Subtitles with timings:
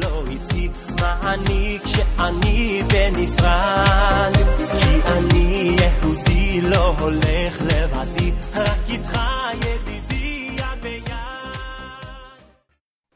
[0.00, 0.68] לא איתי
[1.00, 9.18] מעניק שאני בנפרד כי אני יהודי לא הולך לבדי רק איתך
[9.54, 11.14] ידידי יד ביד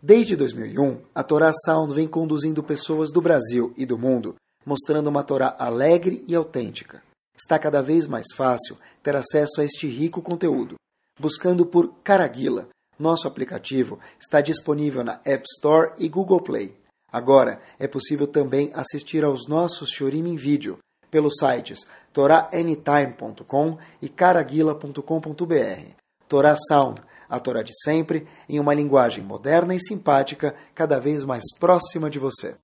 [0.02, 5.22] Desde 2001, a Torá Sound vem conduzindo pessoas do Brasil e do mundo, mostrando uma
[5.22, 7.02] Torá alegre e autêntica.
[7.36, 10.76] Está cada vez mais fácil ter acesso a este rico conteúdo.
[11.20, 12.68] Buscando por Caraguila,
[12.99, 16.75] nosso aplicativo está disponível na App Store e Google Play.
[17.11, 20.79] Agora é possível também assistir aos nossos Shorim em vídeo
[21.11, 25.91] pelos sites toraanytime.com e caraguila.com.br.
[26.27, 31.43] Torá Sound, a Torá de sempre, em uma linguagem moderna e simpática, cada vez mais
[31.59, 32.55] próxima de você.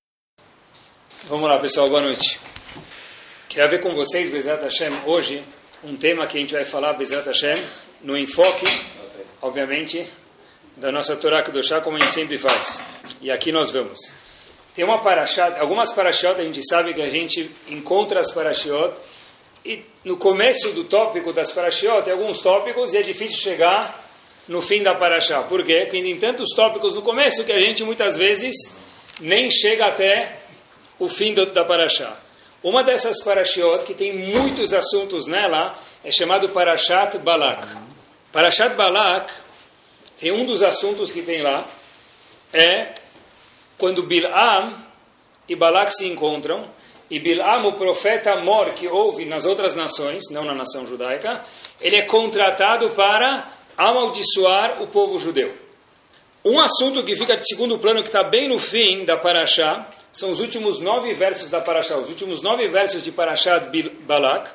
[1.25, 2.39] Vamos lá, pessoal, boa noite.
[3.47, 5.43] Queria ver com vocês, Bezat Hashem, hoje,
[5.83, 7.63] um tema que a gente vai falar, Bezat Hashem,
[8.01, 8.65] no enfoque,
[9.41, 10.07] obviamente,
[10.79, 12.81] da nossa Torá Kedoshá, como a gente sempre faz.
[13.21, 13.99] E aqui nós vamos.
[14.73, 18.93] Tem uma parashat, algumas parashat a gente sabe que a gente encontra as parashiot
[19.65, 24.09] e no começo do tópico das parashiot tem alguns tópicos e é difícil chegar
[24.47, 25.41] no fim da parashá.
[25.43, 25.81] Por quê?
[25.81, 28.55] Porque tem tantos tópicos no começo que a gente muitas vezes
[29.19, 30.39] nem chega até
[30.97, 32.17] o fim do, da parashá.
[32.63, 37.67] Uma dessas parashiot que tem muitos assuntos nela é chamado Parashat Balak.
[38.31, 39.31] Parashat Balak
[40.19, 41.67] tem um dos assuntos que tem lá
[42.51, 42.93] é
[43.77, 44.83] quando Bilam
[45.47, 46.67] e Balak se encontram
[47.09, 51.43] e Bilam, o profeta mor que houve nas outras nações, não na nação judaica,
[51.81, 55.53] ele é contratado para amaldiçoar o povo judeu.
[56.43, 60.31] Um assunto que fica de segundo plano, que está bem no fim da Parashá, são
[60.31, 63.69] os últimos nove versos da Parashá, os últimos nove versos de Parashat
[64.01, 64.49] Balak,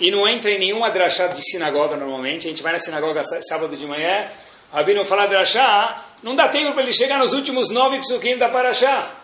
[0.00, 3.76] e não entra em nenhum adrachado de sinagoga normalmente, a gente vai na sinagoga sábado
[3.76, 4.28] de manhã,
[4.74, 9.14] Rabino fala adrachá, não dá tempo para ele chegar nos últimos nove psukim da Parashá.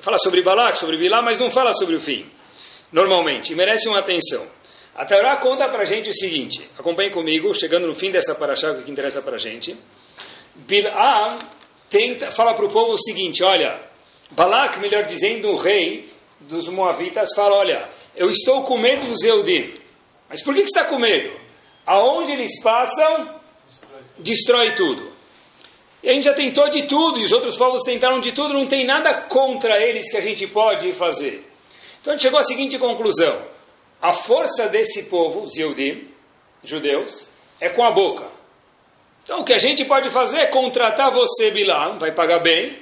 [0.00, 2.24] Fala sobre Balak, sobre Bilá, mas não fala sobre o fim,
[2.90, 4.42] normalmente, merece uma atenção.
[4.94, 8.72] A Torá conta para a gente o seguinte, acompanhe comigo, chegando no fim dessa Parashá,
[8.72, 9.76] o que interessa para a gente.
[10.54, 11.36] Bilá
[11.90, 13.78] tenta, fala para o povo o seguinte, olha,
[14.30, 16.10] Balak, melhor dizendo, o rei
[16.40, 17.86] dos Moavitas, fala, olha,
[18.16, 19.74] eu estou com medo dos Eudim.
[20.26, 21.30] Mas por que, que está com medo?
[21.84, 23.39] Aonde eles passam,
[24.20, 25.10] destrói tudo.
[26.02, 28.66] E a gente já tentou de tudo, e os outros povos tentaram de tudo, não
[28.66, 31.46] tem nada contra eles que a gente pode fazer.
[32.00, 33.38] Então a gente chegou à seguinte conclusão.
[34.00, 36.08] A força desse povo, os Eudim,
[36.64, 37.28] judeus,
[37.60, 38.24] é com a boca.
[39.22, 42.78] Então o que a gente pode fazer é contratar você, Bilam, vai pagar bem,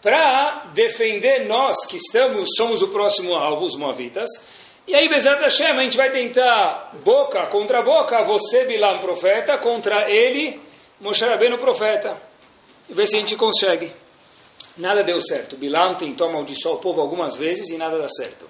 [0.00, 4.28] para defender nós que estamos, somos o próximo alvo, os Moavitas.
[4.86, 10.10] E aí, Bezerra Hashem, a gente vai tentar boca contra boca, você, Bilam, profeta, contra
[10.10, 10.60] ele,
[11.04, 12.16] Moshe Rabbeinu, profeta.
[12.88, 13.92] E ver se a gente consegue.
[14.74, 15.54] Nada deu certo.
[15.54, 18.48] Bilam tentou amaldiçoar o povo algumas vezes e nada dá certo.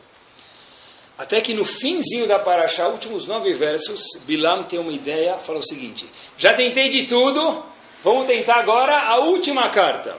[1.18, 5.66] Até que no finzinho da Paraxá, últimos nove versos, Bilam tem uma ideia, fala o
[5.66, 7.64] seguinte: já tentei de tudo,
[8.04, 10.16] vamos tentar agora a última carta.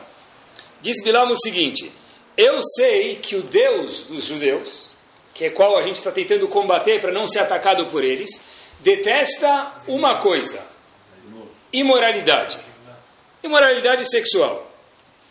[0.81, 1.89] Diz Bilam o seguinte:
[2.35, 4.93] Eu sei que o Deus dos judeus,
[5.33, 8.43] que é qual a gente está tentando combater para não ser atacado por eles,
[8.81, 10.74] detesta uma coisa:
[11.79, 12.57] imoralidade.
[13.43, 14.71] Imoralidade sexual.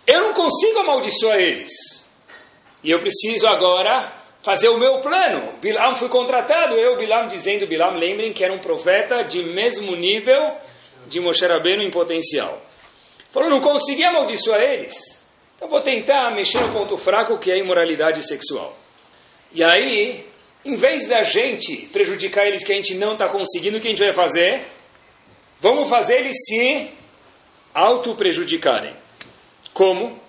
[0.07, 1.71] Eu não consigo amaldiçoar eles.
[2.83, 4.13] E eu preciso agora
[4.43, 5.55] fazer o meu plano.
[5.61, 10.55] Bilam foi contratado, eu, Bilam, dizendo, Bilam, lembrem que era um profeta de mesmo nível
[11.07, 12.63] de Moshe Rabbeinu em potencial.
[13.33, 14.95] Falou, não consegui amaldiçoar eles.
[15.57, 18.77] Então vou tentar mexer no ponto fraco que é a imoralidade sexual.
[19.51, 20.27] E aí,
[20.65, 23.91] em vez da gente prejudicar eles que a gente não está conseguindo, o que a
[23.91, 24.63] gente vai fazer?
[25.65, 26.91] Vamos fazer eles se
[27.73, 28.95] auto-prejudicarem.
[29.73, 30.21] Como?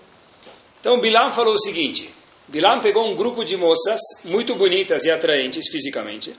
[0.80, 2.10] Então Bilam falou o seguinte:
[2.48, 6.34] Bilam pegou um grupo de moças muito bonitas e atraentes fisicamente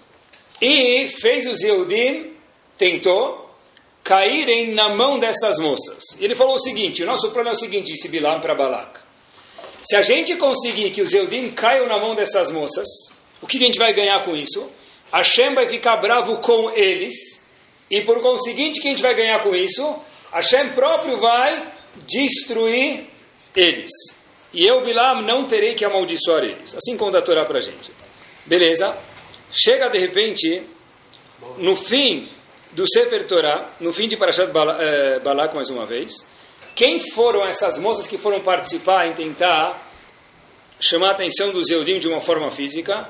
[0.62, 2.32] e fez os Yehudim,
[2.78, 3.54] tentou,
[4.02, 6.02] caírem na mão dessas moças.
[6.18, 9.00] Ele falou o seguinte: o nosso plano é o seguinte, disse Bilam para Balak.
[9.82, 12.88] Se a gente conseguir que os Eudim caiam na mão dessas moças,
[13.42, 14.72] o que a gente vai ganhar com isso?
[15.12, 17.35] Hashem vai ficar bravo com eles,
[17.90, 19.96] e por conseguinte, o que a gente vai ganhar com isso?
[20.32, 21.72] Hashem próprio vai
[22.06, 23.06] destruir
[23.54, 23.90] eles.
[24.52, 26.74] E eu, Bilam, não terei que amaldiçoar eles.
[26.74, 27.92] Assim conta a Torá para a gente.
[28.44, 28.96] Beleza?
[29.52, 30.62] Chega de repente,
[31.58, 32.28] no fim
[32.72, 34.50] do Sefer Torah, no fim de Parashat
[35.22, 36.26] Balak mais uma vez,
[36.74, 39.90] quem foram essas moças que foram participar em tentar
[40.78, 43.08] chamar a atenção dos Eudim de uma forma física?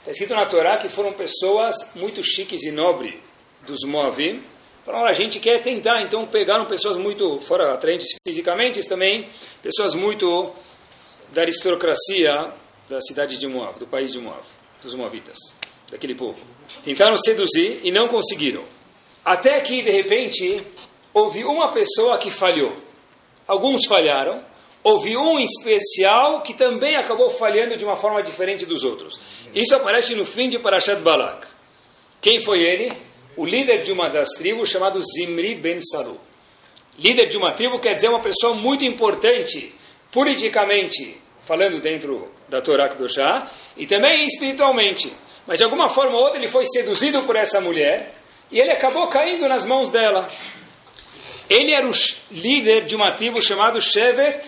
[0.00, 3.14] Está escrito na Torá que foram pessoas muito chiques e nobres
[3.66, 4.42] dos Moavim,
[4.84, 9.26] Falaram, a gente quer tentar, então pegaram pessoas muito, fora atraentes fisicamente, também
[9.62, 10.52] pessoas muito
[11.32, 12.52] da aristocracia
[12.86, 14.42] da cidade de Moab, do país de Moab,
[14.82, 15.38] dos Moabitas,
[15.90, 16.38] daquele povo.
[16.84, 18.62] Tentaram seduzir e não conseguiram.
[19.24, 20.62] Até que, de repente,
[21.14, 22.76] houve uma pessoa que falhou.
[23.46, 24.44] Alguns falharam,
[24.82, 29.18] houve um especial que também acabou falhando de uma forma diferente dos outros.
[29.54, 31.46] Isso aparece no fim de Parashat Balak.
[32.20, 32.92] Quem foi ele?
[33.36, 36.20] O líder de uma das tribos, chamado Zimri Ben Salu.
[36.98, 39.74] Líder de uma tribo quer dizer uma pessoa muito importante,
[40.12, 45.12] politicamente, falando dentro da Torá Kedoshá, e também espiritualmente.
[45.46, 48.14] Mas de alguma forma ou outra ele foi seduzido por essa mulher,
[48.50, 50.28] e ele acabou caindo nas mãos dela.
[51.50, 51.92] Ele era o
[52.30, 54.46] líder de uma tribo chamada Shevet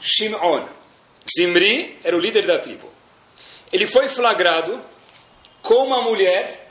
[0.00, 0.66] Shimon.
[1.34, 2.92] Zimri era o líder da tribo.
[3.72, 4.80] Ele foi flagrado
[5.62, 6.67] com uma mulher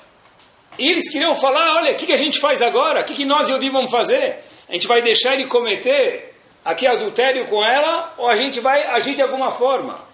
[0.77, 3.01] e eles queriam falar: olha, o que, que a gente faz agora?
[3.01, 4.37] O que, que nós e Yodi vamos fazer?
[4.69, 9.15] A gente vai deixar ele cometer aqui adultério com ela ou a gente vai agir
[9.15, 10.05] de alguma forma?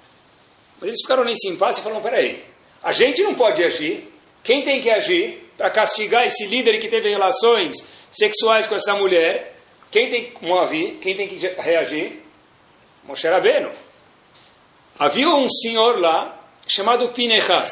[0.79, 2.43] Mas eles ficaram nesse impasse e falaram: peraí,
[2.81, 4.11] a gente não pode agir.
[4.43, 7.77] Quem tem que agir para castigar esse líder que teve relações
[8.11, 9.55] sexuais com essa mulher?
[9.89, 10.97] Quem tem que mover?
[10.99, 12.21] Quem tem que reagir?
[13.05, 13.69] Moshe Rabbeinu.
[14.97, 16.37] Havia um senhor lá
[16.67, 17.69] chamado Pinechas.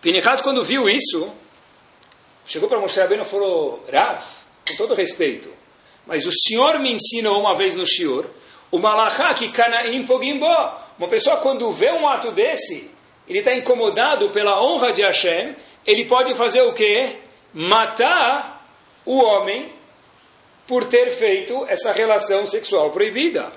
[0.00, 1.32] Pinechas, quando viu isso,
[2.44, 4.22] chegou para Moshe Rabbeinu e falou: Rav,
[4.68, 5.48] com todo respeito,
[6.06, 8.26] mas o senhor me ensinou uma vez no Shiur,
[8.70, 10.80] o malachá que canaim pogimbó.
[10.98, 12.90] Uma pessoa, quando vê um ato desse,
[13.28, 15.54] ele está incomodado pela honra de Hashem,
[15.86, 17.18] ele pode fazer o quê?
[17.52, 18.66] Matar
[19.04, 19.72] o homem
[20.66, 23.52] por ter feito essa relação sexual proibida.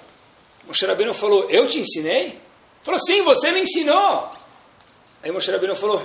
[0.65, 2.39] Moshe Rabbeinu falou, eu te ensinei?
[2.83, 4.31] Falou, sim, você me ensinou.
[5.23, 6.03] Aí Moshe Rabbeinu falou,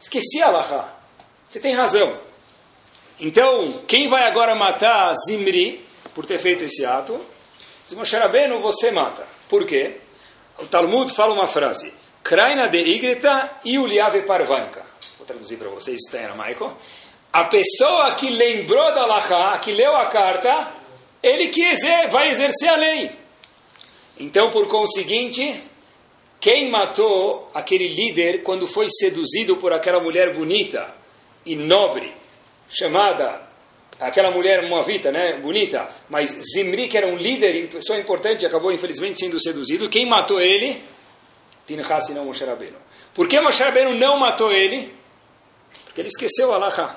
[0.00, 0.97] esqueci a Laha.
[1.48, 2.14] Você tem razão.
[3.18, 5.82] Então, quem vai agora matar Zimri
[6.14, 7.18] por ter feito esse ato?
[7.86, 9.26] Diz Moshe Rabbeinu, você mata.
[9.48, 9.96] Por quê?
[10.58, 11.94] O Talmud fala uma frase.
[12.22, 14.84] Kraina de igrita e uliave parvanka.
[15.16, 16.76] Vou traduzir para vocês, está em aramaico.
[17.32, 20.74] A pessoa que lembrou da Laha, que leu a carta,
[21.22, 21.64] ele que
[22.10, 23.10] vai exercer a lei.
[24.20, 25.62] Então, por conseguinte,
[26.38, 30.97] quem matou aquele líder quando foi seduzido por aquela mulher bonita
[31.52, 32.14] e nobre,
[32.68, 33.48] chamada
[33.98, 38.70] aquela mulher moavita, né, bonita, mas Zimri, que era um líder e pessoa importante, acabou
[38.70, 39.88] infelizmente sendo seduzido.
[39.88, 40.82] Quem matou ele?
[41.66, 42.76] Pinchas e não Moshe Rabbeinu.
[43.12, 44.94] Por que Moshe Rabbeinu não matou ele?
[45.84, 46.70] Porque ele esqueceu Allah.
[46.70, 46.96] Tá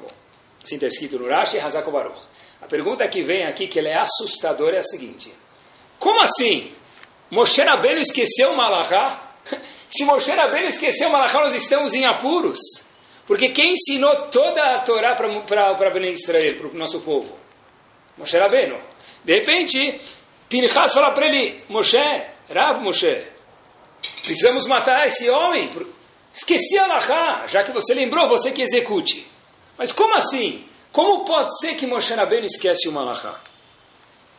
[0.00, 0.10] bom.
[0.62, 2.20] Assim está escrito no Rashi Hazako Baruch.
[2.62, 5.32] A pergunta que vem aqui, que ela é assustadora, é a seguinte.
[5.98, 6.72] Como assim?
[7.30, 9.32] Moshe Rabbeinu esqueceu Malachá?
[9.90, 12.87] Se Moshe Rabbeinu esqueceu Malachá, nós estamos em apuros.
[13.28, 17.38] Porque quem ensinou toda a Torá para Bnei Israel, para o nosso povo?
[18.16, 18.76] Moshe Rabbeinu.
[19.22, 20.00] De repente,
[20.48, 21.98] Pinchas fala para ele, Moshe,
[22.48, 23.22] Rav Moshe,
[24.22, 25.70] precisamos matar esse homem.
[26.32, 29.26] Esqueci a Malachá, já que você lembrou, você que execute.
[29.76, 30.66] Mas como assim?
[30.90, 33.38] Como pode ser que Moshe Rabbeinu esquece o Malachá?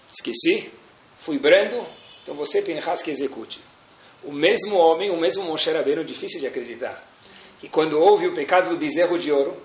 [0.10, 0.72] Esqueci?
[1.20, 1.86] fui brando,
[2.24, 3.62] então você, Pinchas, que execute.
[4.24, 7.08] O mesmo homem, o mesmo Moshe Rabbeinu, difícil de acreditar,
[7.60, 9.56] que quando houve o pecado do bezerro de ouro,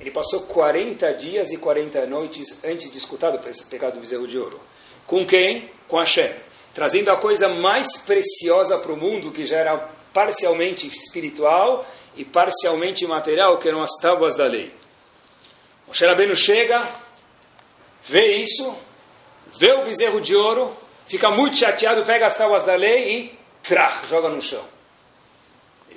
[0.00, 4.38] ele passou 40 dias e 40 noites antes de escutar o pecado do bezerro de
[4.38, 4.58] ouro.
[5.06, 5.70] Com quem?
[5.86, 6.32] Com Hashem.
[6.72, 9.76] Trazendo a coisa mais preciosa para o mundo, que já era
[10.12, 11.84] parcialmente espiritual
[12.16, 14.72] e parcialmente material, que eram as tábuas da lei.
[15.86, 16.88] Moshe Rabbeinu chega,
[18.04, 18.74] vê isso,
[19.58, 24.00] vê o bezerro de ouro, fica muito chateado, pega as tábuas da lei e trá,
[24.08, 24.64] joga no chão.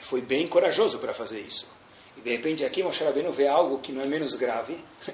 [0.03, 1.65] Foi bem corajoso para fazer isso.
[2.17, 4.77] E de repente aqui Moshe Rabbeinu vê algo que não é menos grave.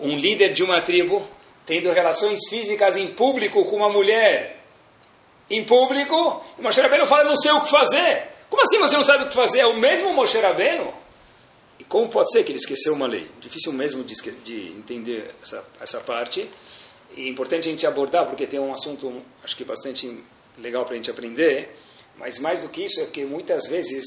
[0.00, 1.24] Um líder de uma tribo
[1.64, 4.64] tendo relações físicas em público com uma mulher
[5.48, 8.28] em público, e Moshe Rabbeinu fala, não sei o que fazer.
[8.48, 9.60] Como assim você não sabe o que fazer?
[9.60, 10.92] É o mesmo Moshe Rabbeinu?
[11.78, 13.28] E como pode ser que ele esqueceu uma lei?
[13.40, 16.48] Difícil mesmo de, de entender essa, essa parte.
[17.16, 20.18] E é importante a gente abordar, porque tem um assunto, acho que bastante
[20.58, 21.76] legal para a gente aprender,
[22.22, 24.04] mas mais do que isso é que muitas vezes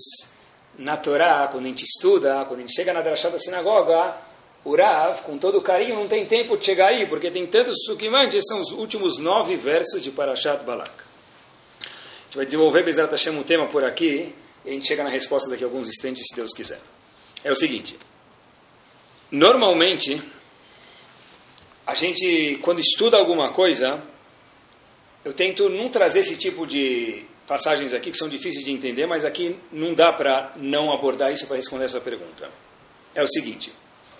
[0.78, 4.16] na Torá, quando a gente estuda, quando a gente chega na drachá da sinagoga,
[4.64, 8.46] o Rav, com todo carinho, não tem tempo de chegar aí, porque tem tantos sukimantes,
[8.48, 10.92] são os últimos nove versos de Parashat Balak.
[10.92, 15.10] A gente vai desenvolver Bezerra Hashem um tema por aqui, e a gente chega na
[15.10, 16.80] resposta daqui a alguns instantes, se Deus quiser.
[17.44, 18.00] É o seguinte,
[19.30, 20.22] normalmente
[21.86, 24.02] a gente, quando estuda alguma coisa,
[25.26, 29.24] eu tento não trazer esse tipo de passagens aqui que são difíceis de entender, mas
[29.24, 32.50] aqui não dá para não abordar isso para responder essa pergunta.
[33.14, 33.72] É o seguinte: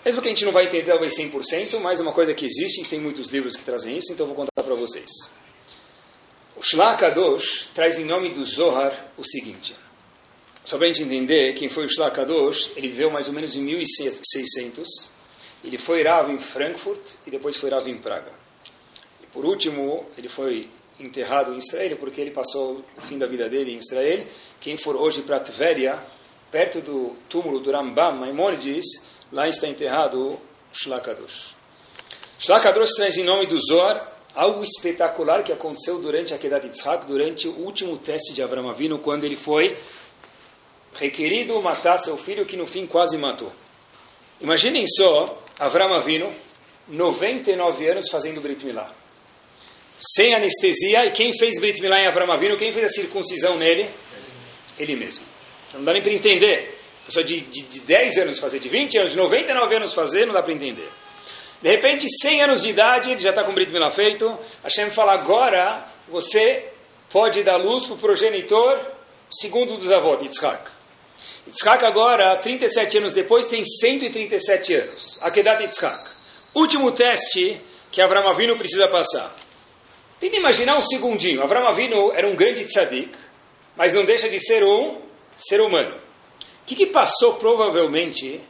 [0.06, 2.84] Mesmo que a gente não vai entender talvez 100%, mas é uma coisa que existe
[2.84, 5.10] tem muitos livros que trazem isso, então eu vou contar para vocês.
[6.54, 9.74] O Shlach Kadosh traz em nome do Zohar o seguinte.
[10.64, 13.56] Só para a gente entender quem foi o Shlach Kadosh, ele viveu mais ou menos
[13.56, 14.88] em 1600.
[15.64, 18.30] Ele foi Rav em Frankfurt e depois foi Rav em Praga.
[19.22, 20.68] E por último, ele foi
[20.98, 24.26] enterrado em Israel porque ele passou o fim da vida dele em Israel.
[24.60, 25.98] Quem for hoje para Tveria,
[26.50, 28.86] perto do túmulo do Rambam Maimonides,
[29.32, 30.38] lá está enterrado
[30.72, 31.54] Shlakadosh.
[32.38, 37.48] Shlakadosh traz em nome do Zohar algo espetacular que aconteceu durante a Kedat Yitzhak, durante
[37.48, 39.74] o último teste de Avram Avinu, quando ele foi
[40.92, 43.50] requerido matar seu filho, que no fim quase matou.
[44.40, 46.30] Imaginem só, Avram Avinu,
[46.86, 48.92] 99 anos fazendo Brit Milá.
[49.98, 53.88] Sem anestesia, e quem fez Brit Milá em Avram Avinu, quem fez a circuncisão nele?
[54.78, 55.24] Ele mesmo.
[55.72, 56.78] Não dá nem para entender.
[57.06, 60.34] Pessoa de, de, de 10 anos fazer, de 20 anos, de 99 anos fazer, não
[60.34, 60.88] dá para entender.
[61.62, 64.38] De repente, 100 anos de idade, ele já está com Brit Milá feito.
[64.62, 66.64] Hashem fala, agora você
[67.10, 68.78] pode dar luz para o progenitor
[69.30, 70.70] segundo dos avós, Yitzhak.
[71.46, 75.18] Yitzhak agora, 37 anos depois, tem 137 anos.
[75.22, 76.10] Akedat Yitzhak.
[76.54, 77.60] Último teste
[77.90, 79.45] que Avram Avinu precisa passar.
[80.18, 81.42] Tenta imaginar um segundinho.
[81.42, 83.16] Avram Avinu era um grande tzadik,
[83.76, 85.00] mas não deixa de ser um
[85.36, 85.94] ser humano.
[85.94, 88.40] O que, que passou provavelmente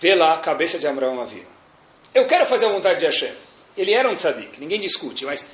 [0.00, 1.46] pela cabeça de Abraão Avinu?
[2.14, 3.32] Eu quero fazer a vontade de Hashem.
[3.76, 5.46] Ele era um tzadik, ninguém discute, mas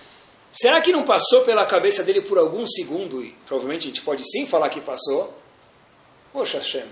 [0.53, 4.29] será que não passou pela cabeça dele por algum segundo, e provavelmente a gente pode
[4.29, 5.37] sim falar que passou?
[6.33, 6.87] Poxa, Hashem,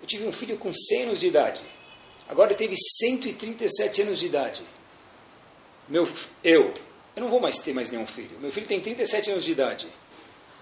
[0.00, 1.62] eu tive um filho com 100 anos de idade,
[2.28, 4.62] agora ele teve 137 anos de idade.
[5.88, 6.06] Meu,
[6.44, 6.74] eu,
[7.18, 8.38] eu não vou mais ter mais nenhum filho.
[8.40, 9.88] Meu filho tem 37 anos de idade.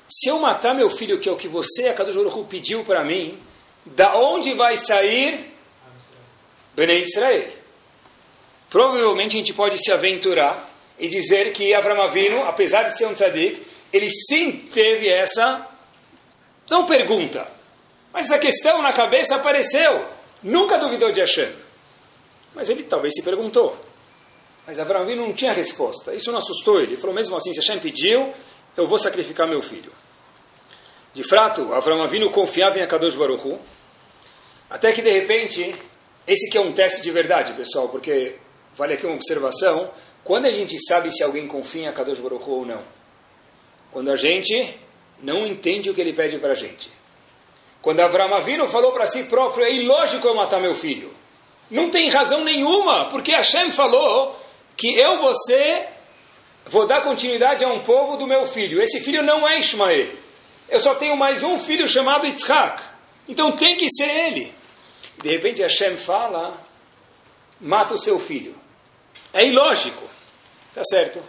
[0.09, 3.05] Se eu matar meu filho, que é o que você, a Kadosh Baruch pediu para
[3.05, 3.39] mim,
[3.85, 5.53] da onde vai sair
[6.75, 7.51] Bnei Israel?
[8.71, 13.13] Provavelmente a gente pode se aventurar e dizer que Avram Avinu, apesar de ser um
[13.13, 15.67] tzadik, ele sim teve essa,
[16.71, 17.47] não pergunta,
[18.15, 20.07] mas a questão na cabeça apareceu.
[20.43, 21.53] Nunca duvidou de Hashem.
[22.55, 23.77] Mas ele talvez se perguntou.
[24.67, 26.15] Mas Avram Avinu não tinha resposta.
[26.15, 26.93] Isso não assustou ele.
[26.93, 28.33] Ele falou mesmo assim, se Hashem pediu,
[28.77, 29.93] eu vou sacrificar meu filho.
[31.15, 33.59] De fato, Avram Avinu confiava em Akadosh Baruch Hu,
[34.69, 35.75] até que de repente,
[36.27, 38.37] esse que é um teste de verdade, pessoal, porque
[38.75, 39.91] vale aqui uma observação,
[40.25, 42.83] quando a gente sabe se alguém confia em Akadosh Baruch Hu ou não?
[43.93, 44.77] Quando a gente
[45.23, 46.91] não entende o que ele pede para a gente.
[47.81, 51.11] Quando Avram Avinu falou para si próprio, é ilógico eu matar meu filho.
[51.71, 54.37] Não tem razão nenhuma, porque Hashem falou
[54.77, 55.87] que eu, você,
[56.67, 58.83] vou dar continuidade a um povo do meu filho.
[58.83, 60.11] Esse filho não é Ismael.
[60.69, 62.83] Eu só tenho mais um filho chamado Yitzhak.
[63.29, 64.53] Então tem que ser ele.
[65.23, 66.61] De repente Hashem fala,
[67.61, 68.55] mata o seu filho.
[69.33, 70.05] É ilógico.
[70.75, 71.23] Tá certo?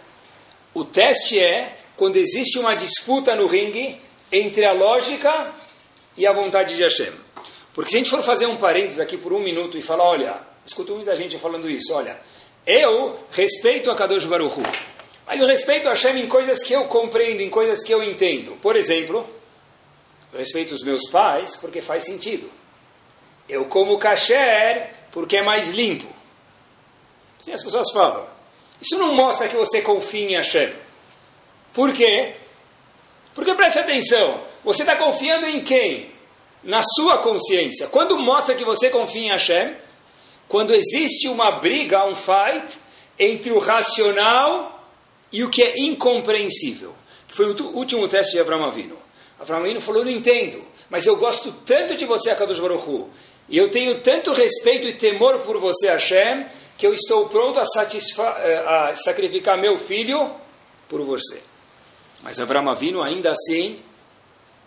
[0.74, 4.00] O teste é quando existe uma disputa no ringue
[4.30, 5.52] entre a lógica
[6.16, 7.12] e a vontade de Hashem.
[7.74, 10.40] Porque se a gente for fazer um parênteses aqui por um minuto e falar, olha,
[10.66, 12.20] escuto muita gente falando isso, olha,
[12.68, 14.62] eu respeito a Kadosh Baruch Hu,
[15.26, 18.58] mas eu respeito a Hashem em coisas que eu compreendo, em coisas que eu entendo.
[18.60, 19.26] Por exemplo,
[20.30, 22.50] eu respeito os meus pais porque faz sentido.
[23.48, 26.06] Eu como kasher porque é mais limpo.
[27.40, 28.26] Assim as pessoas falam.
[28.80, 30.72] Isso não mostra que você confia em Hashem.
[31.72, 32.34] Por quê?
[33.34, 36.10] Porque preste atenção, você está confiando em quem?
[36.62, 37.86] Na sua consciência.
[37.86, 39.74] Quando mostra que você confia em Hashem?
[40.48, 42.78] Quando existe uma briga, um fight,
[43.18, 44.88] entre o racional
[45.30, 46.94] e o que é incompreensível,
[47.26, 48.96] que foi o último teste de Avram Avinu.
[49.38, 53.06] Avram Avinu falou, não entendo, mas eu gosto tanto de você, Akadosh Baruch
[53.48, 57.64] e eu tenho tanto respeito e temor por você, Hashem, que eu estou pronto a,
[58.42, 60.30] eh, a sacrificar meu filho
[60.88, 61.42] por você.
[62.22, 63.80] Mas Avram Avinu, ainda assim,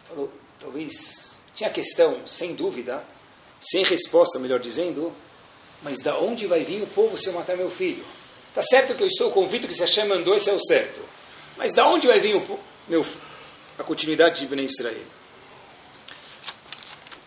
[0.03, 3.03] falou, talvez, tinha questão, sem dúvida,
[3.59, 5.13] sem resposta, melhor dizendo,
[5.81, 8.05] mas da onde vai vir o povo se eu matar meu filho?
[8.49, 11.01] Está certo que eu estou convicto que se Hashem mandou, esse é o certo.
[11.57, 13.05] Mas da onde vai vir o, meu,
[13.77, 15.05] a continuidade de Bnei Israel?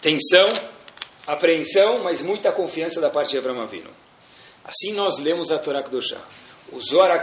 [0.00, 0.52] Tensão,
[1.26, 3.90] apreensão, mas muita confiança da parte de Avram Avinu.
[4.62, 6.20] Assim nós lemos a Torá Kedoshá.
[6.70, 7.22] O Zohar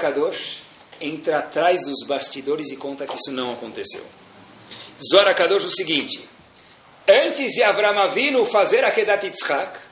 [0.99, 4.03] entra atrás dos bastidores e conta que isso não aconteceu.
[5.11, 6.27] Zohar o seguinte,
[7.07, 9.90] antes de Avram Avinu fazer a Kedat Yitzhak,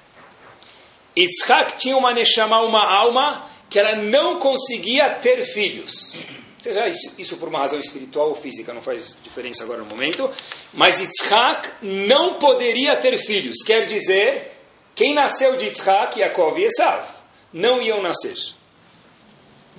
[1.22, 6.18] Yitzhak tinha uma Neshama, uma alma, que ela não conseguia ter filhos.
[6.60, 10.30] Seja isso, isso por uma razão espiritual ou física, não faz diferença agora no momento.
[10.74, 13.58] Mas Yitzhak não poderia ter filhos.
[13.66, 14.60] Quer dizer,
[15.00, 17.08] Quem nasceu de Yitzhak, Yaakov e Esav,
[17.54, 18.36] não iam nascer.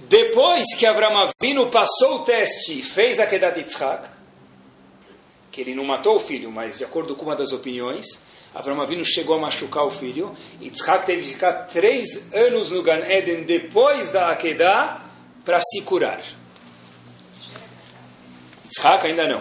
[0.09, 4.09] Depois que Avram Avinu passou o teste e fez a Kedat Yitzhak,
[5.53, 8.07] que ele não matou o filho, mas de acordo com uma das opiniões,
[8.55, 10.35] Avram Avinu chegou a machucar o filho.
[10.61, 15.03] Yitzhak teve que ficar três anos no Gan Eden depois da Akedah
[15.45, 16.21] para se curar.
[18.65, 19.41] Yitzhak ainda não.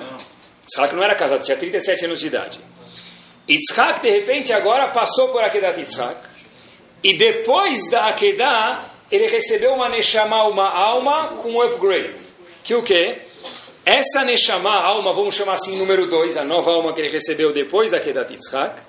[0.64, 2.60] Yitzhak não era casado, tinha 37 anos de idade.
[3.50, 6.20] Yitzhak, de repente, agora passou por Akedat Yitzhak.
[7.04, 12.16] E depois da Akedah, ele recebeu uma Neshama, uma alma, com um upgrade.
[12.64, 13.18] Que o quê?
[13.84, 17.90] Essa Neshama, alma, vamos chamar assim, número 2, a nova alma que ele recebeu depois
[17.90, 18.82] da Kedat Yitzhak,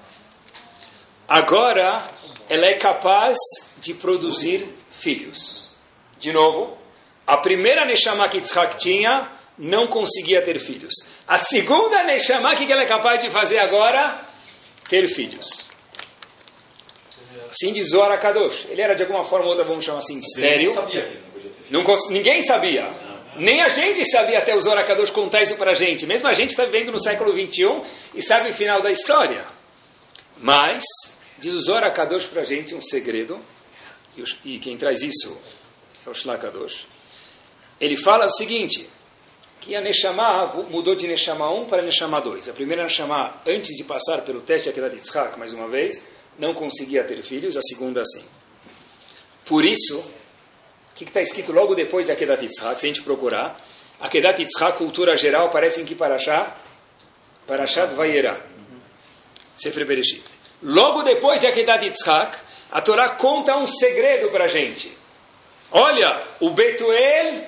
[1.31, 2.03] agora
[2.49, 3.37] ela é capaz
[3.79, 5.71] de produzir filhos.
[6.19, 6.77] De novo,
[7.27, 10.93] a primeira Neshama que Yitzhak tinha não conseguia ter filhos.
[11.29, 14.21] A segunda Neshama, o que ela é capaz de fazer agora?
[14.89, 15.71] Ter filhos.
[17.49, 18.67] Assim diz Zohar Kadosh.
[18.69, 20.75] Ele era de alguma forma ou outra, vamos chamar assim, estéreo.
[21.71, 22.91] Não ninguém sabia.
[23.37, 26.07] Nem a gente sabia até o Kadosh contar isso para a gente.
[26.07, 27.83] Mesmo a gente está vivendo no século 21
[28.15, 29.45] e sabe o final da história.
[30.39, 30.83] Mas,
[31.41, 33.41] diz o Zohar Kadosh para a gente um segredo,
[34.45, 35.37] e quem traz isso
[36.07, 36.87] é o Shlakadosh.
[37.81, 38.89] Ele fala o seguinte,
[39.61, 42.49] que a Neshama mudou de Neshama 1 para Neshama 2.
[42.49, 46.03] A primeira Neshama, antes de passar pelo teste de Akedat Yitzhak, mais uma vez,
[46.39, 48.25] não conseguia ter filhos, a segunda sim.
[49.45, 53.59] Por isso, o que está escrito logo depois de Akedat Yitzhak, se a gente procurar,
[53.99, 56.57] Akedat Yitzhak, cultura geral, aparece em que Parashá?
[57.47, 58.47] Parashat Vayera.
[59.57, 60.40] Sefer Bereshit.
[60.63, 62.39] Logo depois de Akedat Yitzhak,
[62.71, 64.97] a Torá conta um segredo para a gente.
[65.73, 67.47] Olha, o Betuel,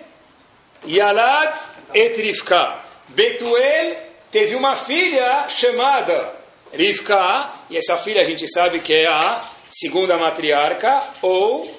[0.86, 1.58] Yalad
[1.92, 2.78] et Rivka.
[3.08, 3.96] Betuel
[4.30, 6.34] teve uma filha chamada
[6.72, 11.70] Rivka, e essa filha a gente sabe que é a segunda matriarca, ou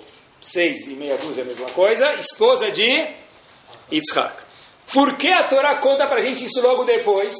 [0.41, 3.07] seis e meia dúzia, a mesma coisa, esposa de
[3.91, 4.43] Yitzhak.
[4.93, 7.35] Por que a Torá conta para a gente isso logo depois?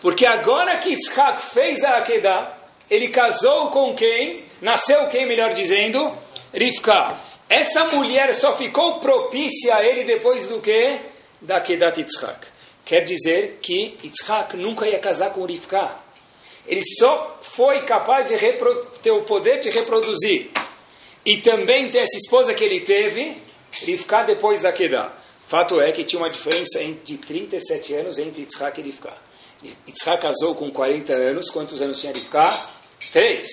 [0.00, 2.59] Porque agora que Yitzhak fez a Akedah,
[2.90, 4.44] ele casou com quem?
[4.60, 6.12] Nasceu quem, melhor dizendo?
[6.52, 7.18] Rivka.
[7.48, 10.98] Essa mulher só ficou propícia a ele depois do que?
[11.40, 12.46] Da Akedat Yitzhak.
[12.84, 15.96] Quer dizer que Yitzhak nunca ia casar com Rivka.
[16.66, 18.36] Ele só foi capaz de
[19.02, 20.50] ter o poder de reproduzir.
[21.24, 23.36] E também ter essa esposa que ele teve,
[23.72, 25.12] Rivka depois da Kedah.
[25.46, 29.12] Fato é que tinha uma diferença de 37 anos entre Yitzhak e Rivka.
[29.86, 31.50] Yitzhak casou com 40 anos.
[31.50, 32.79] Quantos anos tinha Rivka?
[33.12, 33.48] Três.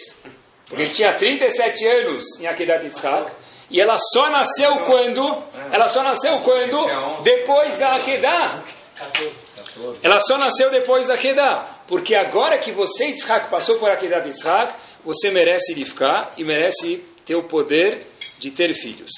[0.68, 3.32] Porque ele tinha 37 anos em Akedat Yitzhak.
[3.70, 5.44] E ela só nasceu quando?
[5.72, 7.24] Ela só nasceu quando?
[7.24, 8.64] Depois da Akedah.
[10.02, 11.78] Ela só nasceu depois da Kedah.
[11.88, 17.36] Porque agora que você, Yitzhak, passou por Akedat Yitzhak, você merece ficar e merece ter
[17.36, 18.00] o poder
[18.40, 19.12] de ter filhos.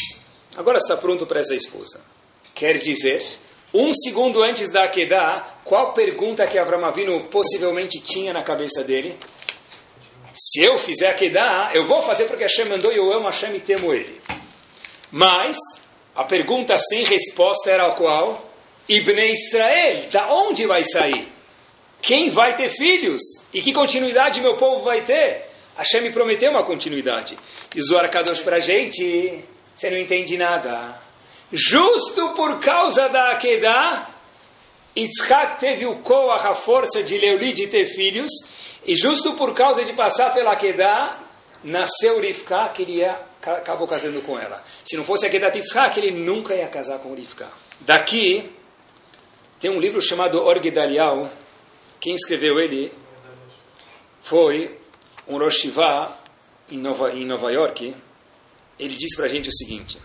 [0.58, 2.02] Agora está pronto para essa esposa.
[2.54, 3.24] Quer dizer,
[3.74, 9.16] um segundo antes da Akedah, qual pergunta que Avram Avinu possivelmente tinha na cabeça dele?
[10.34, 13.60] Se eu fizer Akedah, eu vou fazer porque Hashem mandou e eu amo Hashem e
[13.60, 14.22] temo ele.
[15.12, 15.58] Mas,
[16.16, 18.50] a pergunta sem resposta era qual?
[18.88, 21.32] Ibn Israel, da onde vai sair?
[22.02, 23.22] Quem vai ter filhos?
[23.54, 25.48] E que continuidade meu povo vai ter?
[25.76, 27.38] Hashem me prometeu uma continuidade.
[27.72, 29.44] Diz o Arkadosh para a gente,
[29.76, 31.02] você não entende nada.
[31.52, 34.10] Justo por causa da Akedah,
[34.96, 38.30] Yitzhak teve o Koach, a força de Leuli de ter filhos,
[38.86, 41.20] e justo por causa de passar pela Akedah,
[41.64, 44.64] nasceu Rivka, que ele ia, acabou casando com ela.
[44.84, 47.48] Se não fosse a Akedah de Yitzhak, ele nunca ia casar com Rivka.
[47.82, 48.52] Daqui,
[49.60, 51.30] tem um livro chamado Orgedalial,
[52.00, 52.94] quem escreveu ele
[54.22, 54.78] foi
[55.28, 56.18] um Rosh Hashivá
[56.72, 57.96] em Nova, em Nova York.
[58.78, 60.00] Ele disse para a gente o seguinte: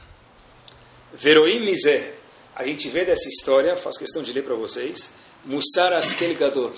[1.13, 2.15] Veroim Mizé.
[2.57, 5.13] A gente vê dessa história, faço questão de ler para vocês.
[5.45, 6.73] Mussar Askel Gadol.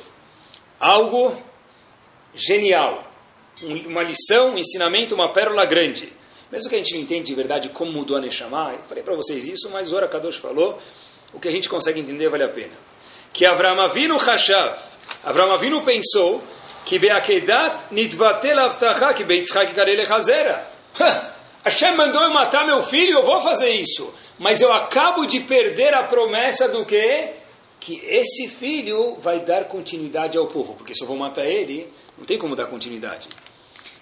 [0.80, 1.36] Algo
[2.36, 3.10] genial.
[3.62, 6.12] Uma lição, um ensinamento, uma pérola grande.
[6.52, 9.16] Mesmo que a gente não entenda de verdade como mudou a Neshama, eu falei para
[9.16, 10.78] vocês isso, mas Zora Kadosh falou,
[11.32, 12.74] o que a gente consegue entender vale a pena.
[13.32, 14.78] Que Avram Avinu Hashav,
[15.24, 16.40] Avram Avinu pensou
[16.84, 20.64] que Beakedat nitvatel avtacha que Beitzchak karele hazera.
[21.64, 24.14] Hashem mandou eu matar meu filho, eu vou fazer isso.
[24.38, 27.32] Mas eu acabo de perder a promessa do quê?
[27.80, 30.74] Que esse filho vai dar continuidade ao povo.
[30.74, 33.28] Porque se eu vou matar ele, não tem como dar continuidade.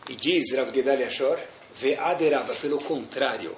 [0.09, 1.39] E diz Rav Gedali Ashor,
[1.75, 3.57] Ve'aderaba, pelo contrário.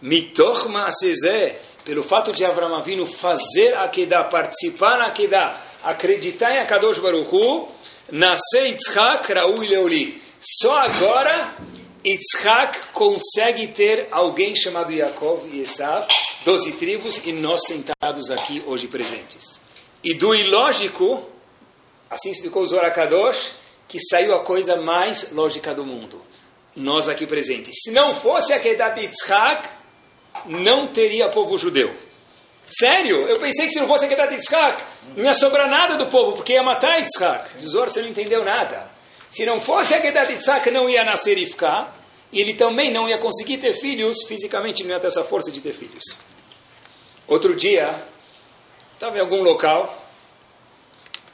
[0.00, 6.58] Mitoch Maasezeh, pelo fato de Avram Avinu fazer a Kedah, participar na Kedah, acreditar em
[6.58, 7.68] Akadosh Baruch Hu,
[8.10, 10.20] nascer Yitzhak Raul Leoli.
[10.40, 11.56] Só agora
[12.04, 16.06] Yitzhak consegue ter alguém chamado Yaakov e Esav,
[16.44, 19.60] doze tribos, e nós sentados aqui hoje presentes.
[20.02, 21.22] E do ilógico,
[22.10, 23.52] assim explicou Zorakadosh,
[23.88, 26.20] que saiu a coisa mais lógica do mundo.
[26.74, 27.74] Nós aqui presentes.
[27.82, 29.68] Se não fosse a Kedat Yitzhak,
[30.46, 31.94] não teria povo judeu.
[32.66, 33.28] Sério?
[33.28, 34.82] Eu pensei que se não fosse a Kedat Yitzhak,
[35.16, 37.62] não ia sobrar nada do povo, porque ia matar Yitzhak.
[37.62, 38.90] Zor, você não entendeu nada.
[39.30, 42.00] Se não fosse a Kedat Yitzhak, não ia nascer e ficar.
[42.32, 45.60] E ele também não ia conseguir ter filhos, fisicamente não ia ter essa força de
[45.60, 46.22] ter filhos.
[47.28, 48.02] Outro dia,
[48.94, 49.98] estava em algum local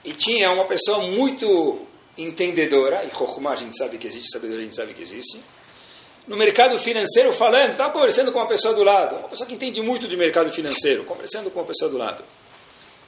[0.05, 1.87] e tinha uma pessoa muito
[2.19, 5.41] entendedora, e Chokhmah a gente sabe que existe, sabedoria a gente sabe que existe,
[6.27, 9.81] no mercado financeiro falando, estava conversando com uma pessoa do lado, uma pessoa que entende
[9.81, 12.23] muito de mercado financeiro, conversando com uma pessoa do lado.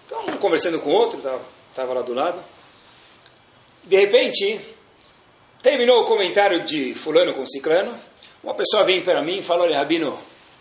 [0.07, 2.43] Então, um conversando com outro, estava lá do lado.
[3.85, 4.61] De repente,
[5.63, 7.95] Terminou o comentário de fulano com ciclano,
[8.43, 10.19] uma pessoa vem para mim e fala, olha, Rabino,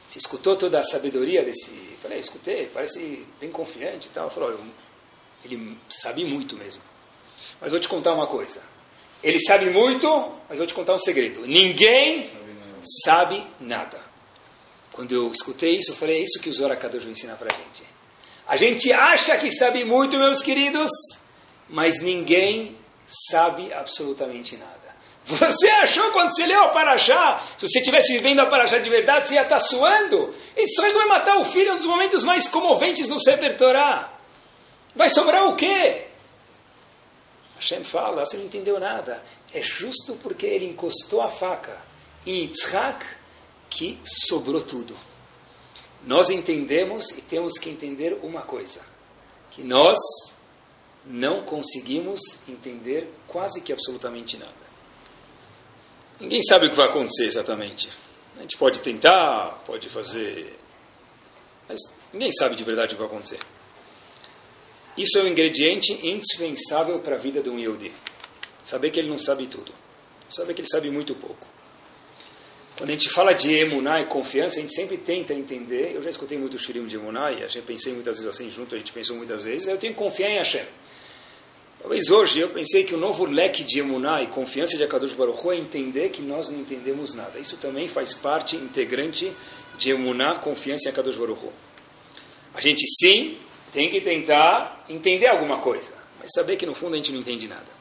[0.08, 1.72] você escutou toda a sabedoria desse...
[2.02, 4.30] Falei, escutei, parece bem confiante e tal.
[4.30, 4.58] Falou,
[5.46, 6.82] ele sabe muito mesmo.
[7.62, 8.62] Mas vou te contar uma coisa.
[9.22, 10.08] Ele sabe muito,
[10.48, 11.45] mas vou te contar um segredo.
[11.45, 12.30] Ninguém
[13.04, 14.00] sabe nada.
[14.91, 17.06] Quando eu escutei isso, eu falei, é isso que o Zora Kadosh
[17.38, 17.84] para a gente.
[18.48, 20.89] A gente acha que sabe muito, meus queridos,
[21.69, 22.76] mas ninguém
[23.08, 24.80] sabe absolutamente nada.
[25.26, 29.28] Você achou quando você leu a Paraxá, se você estivesse vivendo a Paraxá de verdade,
[29.28, 30.34] você ia estar suando?
[30.58, 34.12] Israel vai matar o filho, um dos momentos mais comoventes no Sefer Torah.
[34.95, 36.09] Vai sobrar o quê?
[37.60, 39.22] Hashem fala, você não entendeu nada.
[39.54, 41.78] É justo porque ele encostou a faca
[42.26, 43.06] em Yitzhak
[43.69, 44.95] que sobrou tudo.
[46.06, 48.82] Nós entendemos e temos que entender uma coisa:
[49.52, 49.98] que nós
[51.06, 54.54] não conseguimos entender quase que absolutamente nada.
[56.19, 57.89] Ninguém sabe o que vai acontecer exatamente.
[58.38, 60.58] A gente pode tentar, pode fazer,
[61.67, 61.78] mas
[62.13, 63.39] ninguém sabe de verdade o que vai acontecer.
[65.00, 67.90] Isso é um ingrediente indispensável para a vida de um Yehudi.
[68.62, 69.72] Saber que ele não sabe tudo.
[70.30, 71.48] Saber que ele sabe muito pouco.
[72.78, 75.94] Quando a gente fala de emuná e confiança, a gente sempre tenta entender.
[75.96, 78.52] Eu já escutei muito o shirim de emuná e a gente pensei muitas vezes assim
[78.52, 79.70] junto, a gente pensou muitas vezes.
[79.70, 80.66] Eu tenho que confiar em Hashem.
[81.80, 85.40] Talvez hoje eu pensei que o novo leque de emuná e confiança de Akadosh Baruch
[85.42, 87.40] Hu é entender que nós não entendemos nada.
[87.40, 89.32] Isso também faz parte integrante
[89.78, 91.54] de emuná, confiança em Akadosh Baruch Hu.
[92.54, 93.38] A gente sim
[93.71, 97.47] tem que tentar entender alguma coisa, mas saber que no fundo a gente não entende
[97.47, 97.79] nada.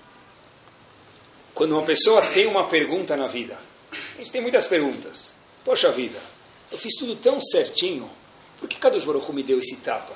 [1.54, 3.58] Quando uma pessoa tem uma pergunta na vida,
[4.14, 5.34] a gente tem muitas perguntas.
[5.64, 6.20] Poxa vida,
[6.70, 8.08] eu fiz tudo tão certinho,
[8.58, 10.14] por que Kadosh Baruch me deu esse tapa?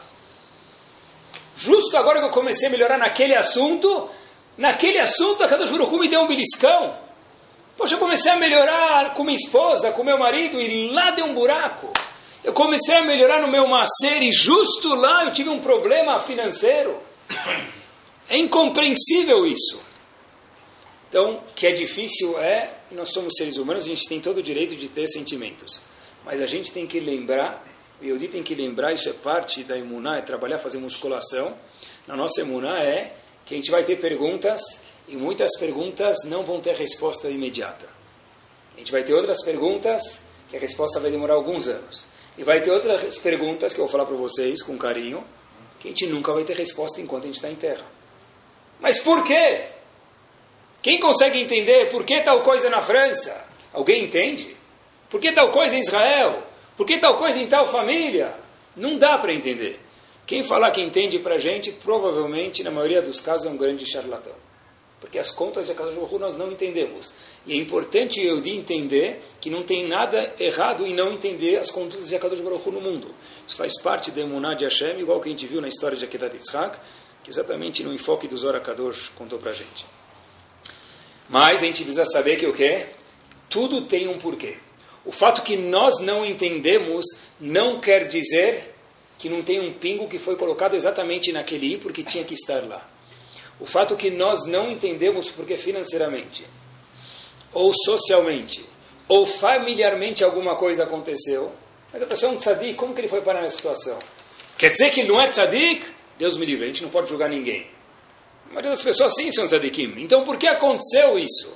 [1.56, 4.08] Justo agora que eu comecei a melhorar naquele assunto,
[4.56, 6.96] naquele assunto a Kadosh Baruch me deu um beliscão.
[7.76, 11.34] Poxa, eu comecei a melhorar com minha esposa, com meu marido, e lá deu um
[11.34, 11.92] buraco.
[12.44, 16.98] Eu comecei a melhorar no meu macer e justo lá eu tive um problema financeiro.
[18.28, 19.80] É incompreensível isso.
[21.08, 24.74] Então, que é difícil é, nós somos seres humanos, a gente tem todo o direito
[24.74, 25.82] de ter sentimentos.
[26.24, 27.62] Mas a gente tem que lembrar
[28.02, 31.56] o Yehudi tem que lembrar, isso é parte da imuná, é trabalhar, fazer musculação.
[32.04, 33.14] Na nossa imuná é
[33.46, 34.60] que a gente vai ter perguntas
[35.06, 37.88] e muitas perguntas não vão ter resposta imediata.
[38.74, 42.08] A gente vai ter outras perguntas que a resposta vai demorar alguns anos.
[42.36, 45.22] E vai ter outras perguntas que eu vou falar para vocês com carinho,
[45.78, 47.84] que a gente nunca vai ter resposta enquanto a gente está em terra.
[48.80, 49.66] Mas por quê?
[50.80, 53.44] Quem consegue entender por que tal coisa na França?
[53.72, 54.56] Alguém entende?
[55.08, 56.42] Por que tal coisa em Israel?
[56.76, 58.34] Por que tal coisa em tal família?
[58.76, 59.78] Não dá para entender.
[60.26, 63.84] Quem falar que entende para a gente, provavelmente, na maioria dos casos, é um grande
[63.84, 64.34] charlatão.
[65.02, 67.12] Porque as contas de Akadosh Baruch nós não entendemos.
[67.44, 71.72] E é importante eu de entender que não tem nada errado em não entender as
[71.72, 73.12] contas de Akadosh Baruch no mundo.
[73.44, 76.04] Isso faz parte da Emuná de Hashem, igual que a gente viu na história de
[76.04, 76.78] Akedat Yitzhak,
[77.24, 79.84] que exatamente no enfoque do Zohar Kadosh contou para a gente.
[81.28, 82.86] Mas a gente precisa saber que o que?
[83.50, 84.56] Tudo tem um porquê.
[85.04, 87.04] O fato que nós não entendemos
[87.40, 88.72] não quer dizer
[89.18, 92.62] que não tem um pingo que foi colocado exatamente naquele i porque tinha que estar
[92.68, 92.88] lá.
[93.60, 96.44] O fato que nós não entendemos porque financeiramente,
[97.52, 98.64] ou socialmente,
[99.08, 101.52] ou familiarmente alguma coisa aconteceu,
[101.92, 103.98] mas a pessoa é um tzadik, como que ele foi parar nessa situação?
[104.58, 105.86] Quer dizer que ele não é tzadik?
[106.18, 107.66] Deus me livre, a gente não pode julgar ninguém.
[108.46, 109.94] A maioria das pessoas sim são tzadikim.
[109.98, 111.52] Então por que aconteceu isso?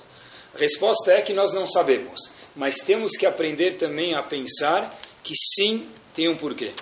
[0.55, 5.35] A resposta é que nós não sabemos mas temos que aprender também a pensar que
[5.37, 6.73] sim tem um porquê.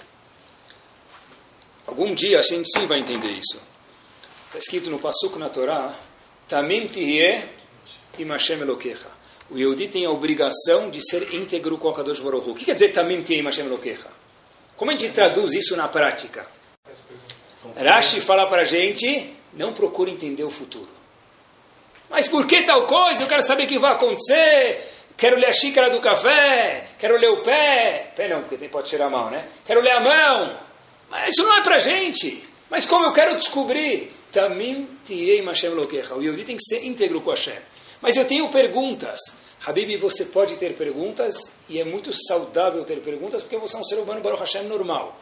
[1.85, 3.61] Algum dia a gente sim vai entender isso.
[4.55, 5.93] Está escrito no Passuco na Torá,
[6.49, 7.43] Tamim Tirie
[8.21, 9.09] im Hashem Elokecha.
[9.51, 12.51] O Yehudi tem a obrigação de ser íntegro com a Kadosh Baruch.
[12.51, 14.07] O que quer dizer Tamim Tim Hashem Elokecha?
[14.77, 16.47] Como a gente traduz isso na prática?
[17.77, 20.89] Rashi fala para a gente, não procure entender o futuro.
[22.09, 23.25] Mas por que tal coisa?
[23.25, 24.89] Eu quero saber o que vai acontecer.
[25.17, 26.91] Quero ler a xícara do café.
[26.97, 28.13] Quero ler o pé.
[28.15, 29.49] Pé não, porque pode tirar a mão, né?
[29.67, 30.57] Quero ler a mão.
[31.11, 32.49] Mas isso não é para gente.
[32.71, 34.23] Mas como eu quero descobrir?
[34.35, 36.17] Tamim tiei Hashem lokecha.
[36.17, 37.55] O Yehudi tem que ser íntegro com Hashem.
[38.03, 39.21] Mas eu tenho perguntas.
[39.65, 43.85] Habib, você pode ter perguntas e é muito saudável ter perguntas porque você é um
[43.85, 45.19] ser humano Baruch Hashem normal.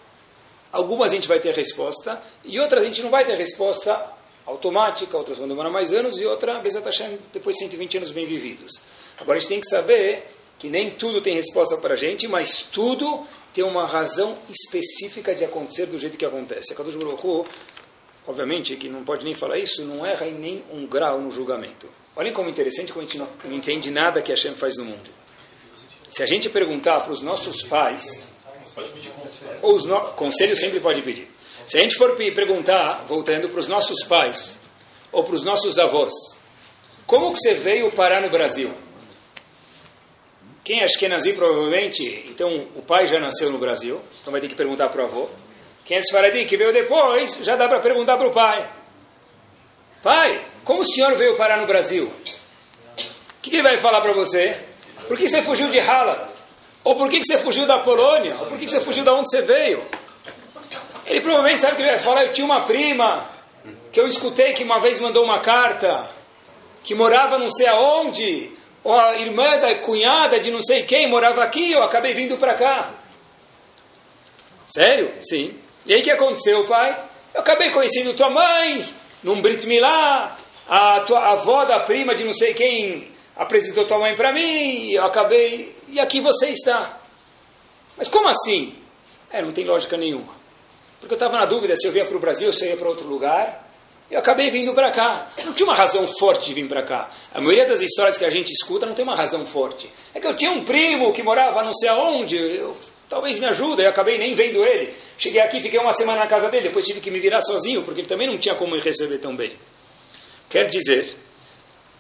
[0.73, 4.11] Algumas a gente vai ter resposta e outras a gente não vai ter resposta
[4.47, 8.25] automática, outras vão demorar mais anos e outra, Bezat Hashem, depois de 120 anos bem
[8.25, 8.81] vividos.
[9.21, 10.25] Agora a gente tem que saber
[10.59, 15.45] que nem tudo tem resposta para a gente, mas tudo tem uma razão específica de
[15.45, 16.73] acontecer do jeito que acontece.
[16.73, 17.49] A Kadosh Baruch
[18.27, 21.89] obviamente, que não pode nem falar isso, não erra em nem um grau no julgamento.
[22.15, 24.85] Olhem como interessante como a gente não, não entende nada que a Hashem faz no
[24.85, 25.11] mundo.
[26.09, 28.29] Se a gente perguntar para os nossos pais,
[29.63, 31.29] ou os no, conselho sempre pode pedir.
[31.67, 34.61] Se a gente for perguntar, voltando para os nossos pais,
[35.11, 36.13] ou para os nossos avós,
[37.07, 38.73] como que você veio parar no Brasil?
[40.65, 44.55] Quem é Ashkenazi, provavelmente, então o pai já nasceu no Brasil, então vai ter que
[44.55, 45.29] perguntar para o avô.
[45.85, 48.69] Quem é Sfaradi, que veio depois, já dá para perguntar para o pai.
[50.03, 52.07] Pai, como o senhor veio parar no Brasil?
[52.07, 54.57] O que ele vai falar para você?
[55.09, 56.33] Por que você fugiu de Hala?
[56.85, 58.37] Ou por que você fugiu da Polônia?
[58.39, 59.85] Ou por que você fugiu da onde você veio?
[61.07, 63.29] Ele provavelmente sabe que ele vai falar, eu tinha uma prima
[63.93, 66.09] que eu escutei que uma vez mandou uma carta,
[66.83, 68.51] que morava não sei aonde,
[68.83, 72.55] ou a irmã da cunhada de não sei quem morava aqui, eu acabei vindo para
[72.55, 72.95] cá.
[74.67, 75.13] Sério?
[75.23, 75.55] Sim.
[75.85, 76.99] E aí o que aconteceu, pai?
[77.35, 78.85] Eu acabei conhecendo tua mãe,
[79.23, 80.37] num Brit Milá,
[80.69, 84.95] a tua avó da prima de não sei quem apresentou tua mãe para mim, e
[84.95, 85.77] eu acabei.
[85.89, 87.01] E aqui você está.
[87.97, 88.75] Mas como assim?
[89.31, 90.33] É, não tem lógica nenhuma.
[91.01, 92.77] Porque eu estava na dúvida se eu vinha para o Brasil ou se eu ia
[92.77, 93.69] para outro lugar.
[94.11, 95.31] Eu acabei vindo para cá.
[95.45, 97.11] Não tinha uma razão forte de vir para cá.
[97.33, 99.91] A maioria das histórias que a gente escuta não tem uma razão forte.
[100.15, 102.77] É que eu tinha um primo que morava não sei aonde, eu,
[103.13, 104.95] talvez me ajude, eu acabei nem vendo ele.
[105.19, 108.01] Cheguei aqui, fiquei uma semana na casa dele, depois tive que me virar sozinho, porque
[108.01, 109.53] ele também não tinha como me receber tão bem.
[110.49, 111.15] Quer dizer,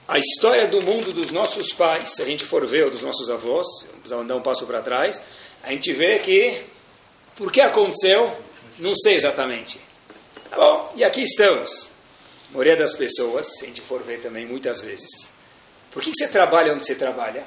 [0.09, 3.29] a história do mundo dos nossos pais, se a gente for ver, ou dos nossos
[3.29, 5.22] avós, precisamos dar um passo para trás,
[5.62, 6.62] a gente vê que,
[7.37, 8.35] por que aconteceu,
[8.79, 9.79] não sei exatamente.
[10.48, 11.90] Tá bom, e aqui estamos
[12.48, 15.31] a maioria das pessoas, se a gente for ver também muitas vezes,
[15.90, 17.46] por que, você trabalha onde você trabalha?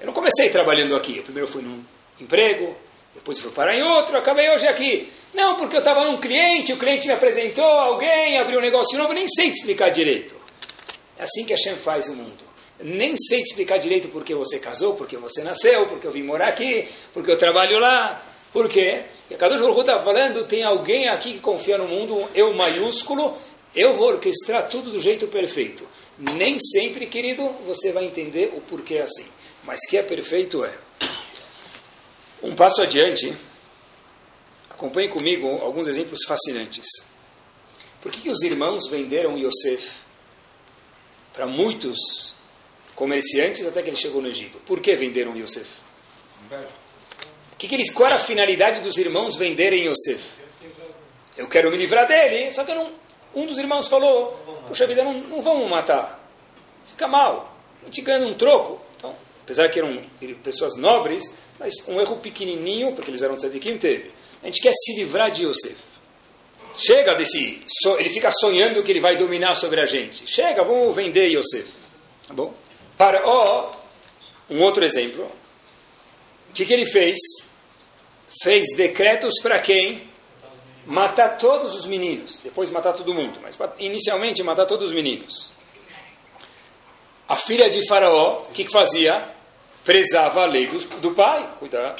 [0.00, 1.18] Eu não comecei trabalhando aqui.
[1.18, 1.84] Eu primeiro fui num
[2.20, 2.76] emprego,
[3.14, 5.10] depois fui parar em outro, acabei hoje aqui.
[5.34, 9.12] Não, porque eu estava num cliente, o cliente me apresentou, alguém abriu um negócio novo,
[9.12, 10.36] nem sei te explicar direito.
[11.18, 12.50] É assim que a Shem faz o mundo.
[12.82, 16.48] nem sei te explicar direito porque você casou, porque você nasceu, porque eu vim morar
[16.48, 18.24] aqui, porque eu trabalho lá.
[18.52, 19.02] Por quê?
[19.30, 22.52] E a Kadosh Baruch está falando, tem alguém aqui que confia no mundo, um eu
[22.54, 23.36] maiúsculo,
[23.74, 25.86] eu vou orquestrar tudo do jeito perfeito.
[26.18, 29.26] Nem sempre, querido, você vai entender o porquê é assim.
[29.62, 30.72] Mas que é perfeito é.
[32.42, 33.36] Um passo adiante,
[34.70, 36.86] acompanhe comigo alguns exemplos fascinantes.
[38.00, 39.92] Por que, que os irmãos venderam Yosef
[41.34, 42.34] para muitos
[42.94, 44.58] comerciantes até que ele chegou no Egito?
[44.60, 45.68] Por que venderam Yosef?
[47.58, 50.40] Que que eles, qual era a finalidade dos irmãos venderem Yosef?
[51.36, 52.90] Eu quero me livrar dele, só que não,
[53.34, 56.18] um dos irmãos falou: Puxa vida, não, não vamos matar.
[56.86, 57.54] Fica mal.
[57.82, 58.80] A gente ganha um troco.
[58.96, 60.02] Então, apesar que eram
[60.42, 64.10] pessoas nobres, mas um erro pequenininho, porque eles eram tzadikim, teve.
[64.42, 65.76] A gente quer se livrar de Yosef.
[66.76, 67.60] Chega desse.
[67.98, 70.26] Ele fica sonhando que ele vai dominar sobre a gente.
[70.26, 71.70] Chega, vamos vender Yosef.
[72.26, 72.52] Tá bom?
[72.96, 73.72] Para ó,
[74.48, 75.30] um outro exemplo.
[76.48, 77.18] O que, que ele fez?
[78.42, 80.10] Fez decretos para quem?
[80.86, 85.52] matar todos os meninos, depois matar todo mundo, mas inicialmente matar todos os meninos.
[87.28, 89.28] A filha de Faraó, o que, que fazia?
[89.84, 91.50] Prezava a lei do, do pai.
[91.58, 91.94] Cuidar,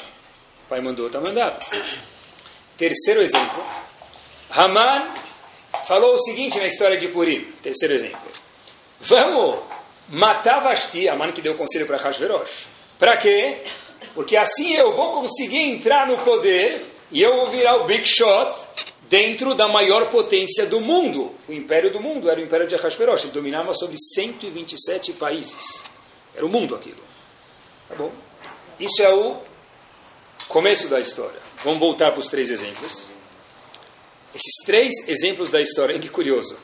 [0.65, 1.65] o pai mandou, está mandado.
[2.77, 3.63] Terceiro exemplo.
[4.49, 5.13] Haman
[5.85, 7.41] falou o seguinte na história de Purim.
[7.61, 8.19] Terceiro exemplo.
[8.99, 9.59] Vamos
[10.09, 12.67] matar Vashti, Haman que deu conselho para Hashverosh.
[12.99, 13.63] Para quê?
[14.13, 18.55] Porque assim eu vou conseguir entrar no poder e eu vou virar o Big Shot
[19.09, 21.35] dentro da maior potência do mundo.
[21.47, 23.25] O império do mundo era o império de Ahasverosh.
[23.25, 25.83] Ele dominava sobre 127 países.
[26.35, 27.10] Era o mundo aquilo.
[27.91, 28.11] Tá bom?
[28.79, 29.35] Isso é o
[30.47, 31.37] começo da história.
[31.61, 33.09] Vamos voltar para os três exemplos.
[34.33, 36.57] Esses três exemplos da história, que curioso.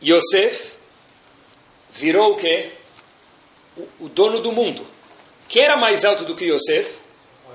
[0.00, 0.74] Yosef
[1.90, 2.74] virou o quê?
[3.76, 4.86] O, o dono do mundo.
[5.48, 6.98] Quem era mais alto do que Yosef?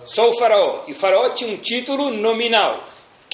[0.05, 0.83] Só o faraó.
[0.89, 2.89] E o faraó tinha um título nominal.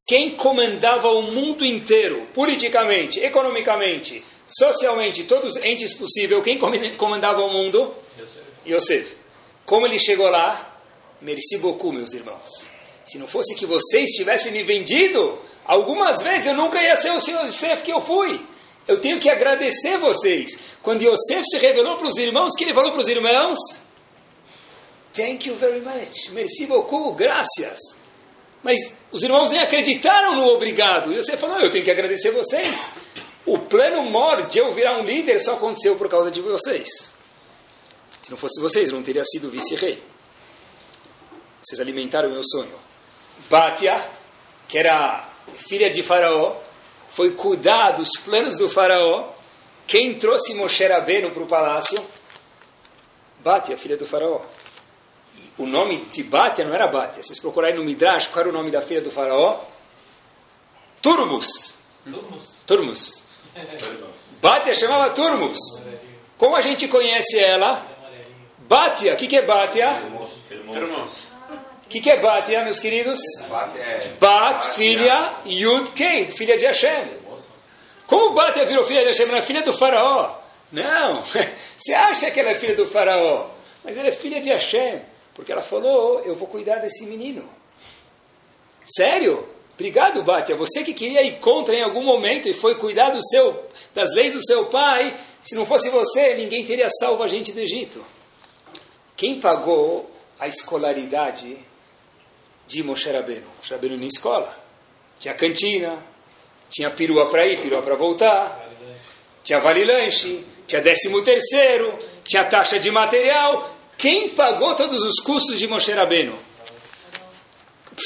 [0.05, 6.59] Quem comandava o mundo inteiro, politicamente, economicamente, socialmente, todos os entes possíveis, quem
[6.95, 7.91] comandava o mundo?
[8.67, 9.15] Yosef.
[9.65, 10.79] Como ele chegou lá?
[11.21, 12.49] Merci beaucoup, meus irmãos.
[13.05, 17.19] Se não fosse que vocês tivessem me vendido, algumas vezes eu nunca ia ser o
[17.19, 18.45] senhor Yosef que eu fui.
[18.87, 20.57] Eu tenho que agradecer vocês.
[20.81, 23.57] Quando Yosef se revelou para os irmãos, que ele falou para os irmãos?
[25.13, 26.29] Thank you very much.
[26.31, 27.13] Merci beaucoup.
[27.15, 27.79] Graças.
[28.63, 31.11] Mas os irmãos nem acreditaram no obrigado.
[31.13, 32.89] E falou, eu tenho que agradecer vocês.
[33.45, 37.16] O plano mor de eu virar um líder só aconteceu por causa de vocês.
[38.27, 40.03] Se não fosse vocês, eu não teria sido vice-rei.
[41.61, 42.77] Vocês alimentaram o meu sonho.
[43.49, 44.05] Bátia,
[44.67, 46.57] que era filha de Faraó,
[47.07, 49.29] foi cuidar dos planos do Faraó.
[49.87, 52.05] Quem trouxe Moshe Rabbeinu para o palácio?
[53.39, 54.41] Bátia, filha do Faraó.
[55.57, 57.23] O nome de Bátia não era Bátia.
[57.23, 59.61] Vocês procurarem no Midrash, qual era o nome da filha do Faraó?
[61.01, 61.77] Turmus.
[62.03, 62.63] Turmus.
[62.67, 63.23] Turmus.
[64.41, 65.57] Bátia chamava Turmus.
[66.37, 67.95] Como a gente conhece ela?
[68.67, 69.13] Bátia.
[69.13, 70.03] O que, que é Bátia?
[71.87, 73.17] O que, que é Batia, meus queridos?
[74.19, 77.17] Bat, filha, Yud Kei, filha de Hashem.
[78.05, 79.29] Como Batia virou filha de Hashem?
[79.29, 80.35] Ela é filha do faraó.
[80.69, 81.23] Não,
[81.77, 83.47] você acha que ela é filha do faraó,
[83.85, 85.01] mas ela é filha de Hashem,
[85.33, 87.47] porque ela falou, eu vou cuidar desse menino.
[88.83, 89.47] Sério?
[89.75, 90.57] Obrigado, Batia.
[90.57, 93.63] Você que queria ir contra em algum momento e foi cuidar do seu,
[93.95, 97.61] das leis do seu pai, se não fosse você, ninguém teria salvo a gente do
[97.61, 98.03] Egito.
[99.17, 101.57] Quem pagou a escolaridade
[102.67, 103.47] de Moshe Rabbeinu.
[103.57, 104.55] Moshe Rabbeinu na escola.
[105.19, 105.97] Tinha cantina,
[106.69, 108.69] tinha perua para ir, perua para voltar,
[109.43, 113.75] tinha vale lanche, tinha décimo terceiro, tinha taxa de material.
[113.97, 116.37] Quem pagou todos os custos de Moshe Rabbeinu?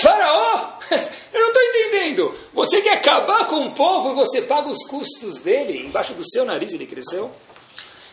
[0.01, 0.79] Faraó!
[1.33, 2.35] Eu não estou entendendo.
[2.53, 5.85] Você quer acabar com o povo e você paga os custos dele?
[5.85, 7.31] Embaixo do seu nariz ele cresceu?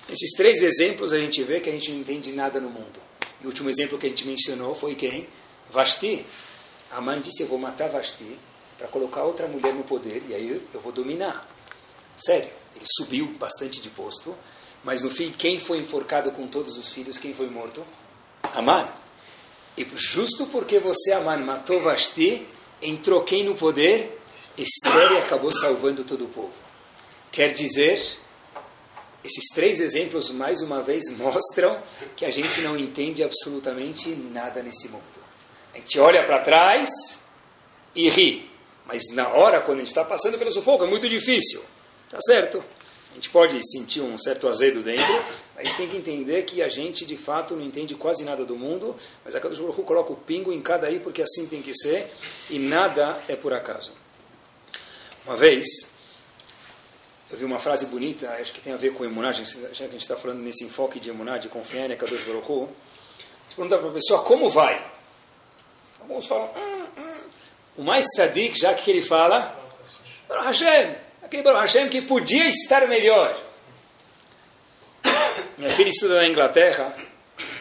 [0.08, 3.00] Esses três exemplos a gente vê que a gente não entende nada no mundo.
[3.40, 5.28] E o último exemplo que a gente mencionou foi quem?
[5.70, 6.24] Vasti.
[6.90, 8.38] Aman disse: Eu vou matar Vasti
[8.78, 11.46] para colocar outra mulher no poder e aí eu vou dominar.
[12.16, 14.34] Sério, ele subiu bastante de posto,
[14.82, 17.18] mas no fim, quem foi enforcado com todos os filhos?
[17.18, 17.84] Quem foi morto?
[18.42, 18.88] Aman.
[19.76, 22.46] E justo porque você, Aman, matou Vasti,
[22.80, 24.18] entrou quem no poder?
[24.56, 26.52] Esther acabou salvando todo o povo.
[27.30, 28.02] Quer dizer,
[29.28, 31.80] esses três exemplos, mais uma vez, mostram
[32.16, 35.04] que a gente não entende absolutamente nada nesse mundo.
[35.74, 36.88] A gente olha para trás
[37.94, 38.50] e ri.
[38.86, 41.62] Mas na hora, quando a gente está passando pelo sufoco, é muito difícil.
[42.10, 42.64] Tá certo?
[43.10, 45.24] A gente pode sentir um certo azedo dentro,
[45.56, 48.54] a gente tem que entender que a gente, de fato, não entende quase nada do
[48.56, 51.74] mundo, mas a Kadosh Baruch coloca o pingo em cada aí, porque assim tem que
[51.74, 52.10] ser,
[52.48, 53.92] e nada é por acaso.
[55.26, 55.66] Uma vez,
[57.30, 59.86] eu vi uma frase bonita, acho que tem a ver com emuná, já que a
[59.88, 63.88] gente está falando nesse enfoque de emuná, de confiar em Kadosh Baruch Você pergunta para
[63.88, 64.82] a pessoa, como vai?
[66.00, 67.20] Alguns falam, hum, hum.
[67.76, 69.54] o mais tzadik, já que ele fala,
[70.26, 73.38] Baruch Hashem, aquele Baruch Hashem que podia estar melhor.
[75.58, 76.96] Minha filha estuda na Inglaterra,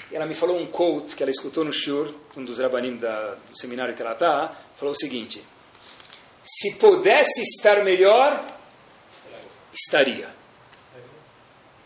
[0.10, 3.32] e ela me falou um quote que ela escutou no Shur, um dos rabanim da,
[3.50, 5.44] do seminário que ela está, falou o seguinte,
[6.46, 8.57] se pudesse estar melhor,
[9.78, 10.30] estaria.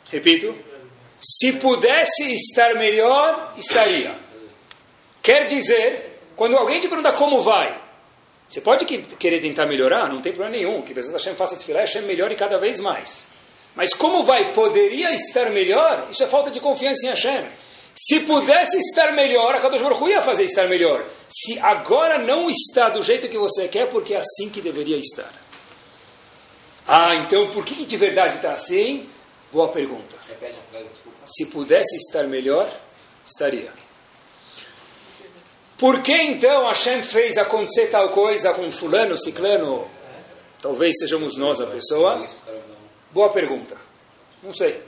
[0.09, 0.55] Repito,
[1.21, 4.15] se pudesse estar melhor, estaria.
[5.21, 7.79] Quer dizer quando alguém te pergunta como vai,
[8.49, 10.81] você pode querer tentar melhorar, não tem problema nenhum.
[10.81, 13.27] Que Bezat Hashem faça Tfilah, Hashem melhore cada vez mais.
[13.75, 14.51] Mas como vai?
[14.51, 16.07] Poderia estar melhor?
[16.09, 17.47] Isso é falta de confiança em Hashem.
[17.95, 21.07] Se pudesse estar melhor, a Kadosh Baruch ia fazer estar melhor.
[21.29, 25.31] Se agora não está do jeito que você quer, porque é assim que deveria estar.
[26.87, 29.09] Ah, então por que de verdade está assim?
[29.51, 30.17] Boa pergunta.
[30.27, 31.17] Repete a frase, desculpa.
[31.25, 32.69] Se pudesse estar melhor,
[33.25, 33.71] estaria.
[35.77, 39.89] Por que então Hashem fez acontecer tal coisa com fulano, ciclano?
[40.61, 42.23] Talvez sejamos nós a pessoa.
[43.11, 43.75] Boa pergunta.
[44.43, 44.81] Não sei.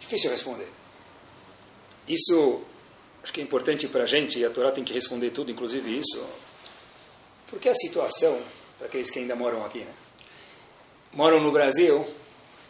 [0.00, 0.68] Difícil responder.
[2.08, 2.62] Isso
[3.22, 5.96] acho que é importante para a gente, e a Torá tem que responder tudo, inclusive
[5.96, 6.20] isso.
[7.48, 8.40] Porque a situação,
[8.78, 9.92] para aqueles que ainda moram aqui, né?
[11.12, 12.06] Moram no Brasil,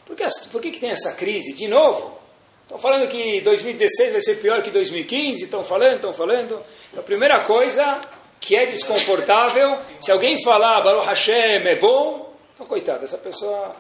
[0.07, 1.53] por que, por que, que tem essa crise?
[1.55, 2.19] De novo,
[2.63, 6.63] estão falando que 2016 vai ser pior que 2015, estão falando, estão falando.
[6.91, 8.01] Então, a primeira coisa
[8.41, 13.75] que é desconfortável, se alguém falar Baruch Hashem é bom, então, coitado, essa pessoa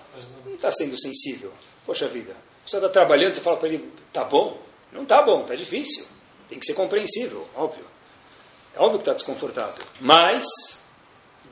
[0.44, 1.52] não está sendo sensível.
[1.84, 2.34] Poxa vida,
[2.64, 4.56] você está trabalhando, você fala para ele, tá bom?
[4.92, 6.06] Não tá bom, tá difícil.
[6.48, 7.84] Tem que ser compreensível, óbvio.
[8.74, 9.84] É óbvio que está desconfortável.
[10.00, 10.44] Mas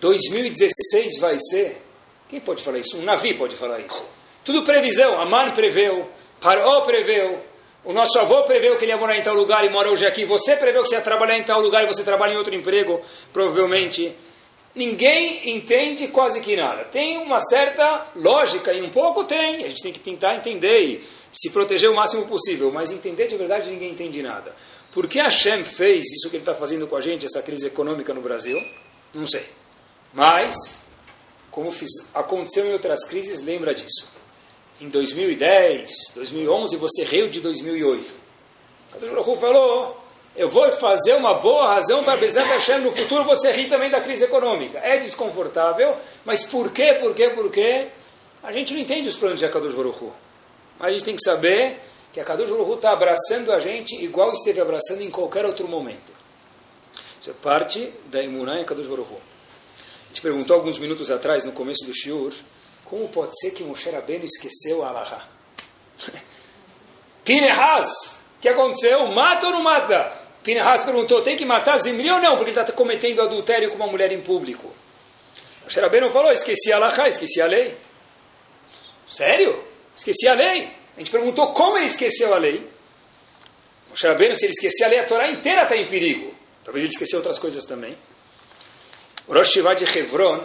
[0.00, 1.82] 2016 vai ser.
[2.28, 2.98] Quem pode falar isso?
[2.98, 4.04] Um navio pode falar isso.
[4.44, 5.20] Tudo previsão.
[5.20, 6.08] Aman preveu,
[6.40, 7.42] Paró preveu,
[7.84, 10.24] o nosso avô preveu que ele ia morar em tal lugar e mora hoje aqui.
[10.24, 13.00] Você preveu que você ia trabalhar em tal lugar e você trabalha em outro emprego,
[13.32, 14.14] provavelmente.
[14.74, 16.84] Ninguém entende quase que nada.
[16.84, 19.64] Tem uma certa lógica e um pouco tem.
[19.64, 22.70] A gente tem que tentar entender e se proteger o máximo possível.
[22.70, 24.54] Mas entender de verdade ninguém entende nada.
[24.92, 28.12] Por que Hashem fez isso que ele está fazendo com a gente, essa crise econômica
[28.12, 28.60] no Brasil?
[29.14, 29.46] Não sei.
[30.12, 30.77] Mas,
[31.58, 34.08] como fiz, aconteceu em outras crises, lembra disso.
[34.80, 38.14] Em 2010, 2011, você riu de 2008.
[38.92, 40.00] Kadosh Baruch falou,
[40.36, 44.00] eu vou fazer uma boa razão para Bezat Hashem no futuro você rir também da
[44.00, 44.78] crise econômica.
[44.78, 47.88] É desconfortável, mas por quê, por quê, por quê?
[48.40, 50.12] A gente não entende os planos de Akadosh Baruch
[50.78, 51.80] Mas a gente tem que saber
[52.12, 56.12] que a Kadosh Baruch está abraçando a gente igual esteve abraçando em qualquer outro momento.
[57.20, 59.10] Isso é parte da Emunah em Kadosh Baruch
[60.08, 62.32] gente perguntou alguns minutos atrás, no começo do Shiur,
[62.84, 65.28] como pode ser que Moshe Rabbeinu esqueceu a Alaha?
[67.24, 69.06] Pinehas, o que aconteceu?
[69.08, 70.10] Mata ou não mata?
[70.42, 72.36] Pinehas perguntou, tem que matar Zimri ou não?
[72.36, 74.72] Porque ele está cometendo adultério com uma mulher em público.
[75.62, 77.76] Moshe Rabbeinu falou, esqueci a Alaha, esqueci a lei.
[79.06, 79.62] Sério?
[79.94, 80.70] Esqueci a lei.
[80.96, 82.66] A gente perguntou como ele esqueceu a lei.
[83.90, 86.34] Moshe Rabbeinu, se ele esquecer a lei, a Torá inteira está em perigo.
[86.64, 87.96] Talvez ele esqueceu outras coisas também.
[89.28, 90.42] O Rosh Shiva de Hebron,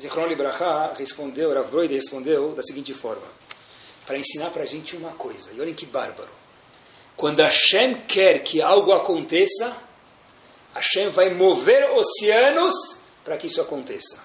[0.00, 3.26] Zichron Libraha respondeu, Rav Broide respondeu da seguinte forma,
[4.06, 6.30] para ensinar para a gente uma coisa, e olhem que bárbaro.
[7.14, 9.76] Quando Hashem quer que algo aconteça,
[10.74, 12.72] Hashem vai mover oceanos
[13.22, 14.18] para que isso aconteça.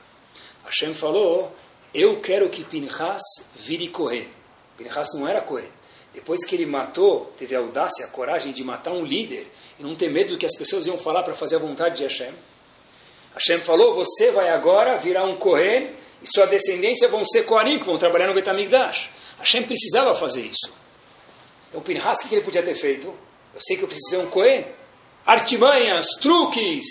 [0.63, 1.53] Hashem falou,
[1.93, 3.21] eu quero que Pinchas
[3.57, 4.29] vire Kohen.
[4.77, 5.69] Pinchas não era Kohen.
[6.13, 9.95] Depois que ele matou, teve a audácia, a coragem de matar um líder e não
[9.95, 12.33] ter medo do que as pessoas iam falar para fazer a vontade de Hashem.
[13.37, 17.85] Hashem falou, você vai agora virar um Kohen e sua descendência vão ser Kohanim, que
[17.85, 19.11] vão trabalhar no Betamigdash.
[19.37, 20.73] Hashem precisava fazer isso.
[21.69, 23.07] Então, Pinhas, o que ele podia ter feito?
[23.53, 24.65] Eu sei que eu preciso ser um Kohen.
[25.23, 26.85] Artimanhas, truques,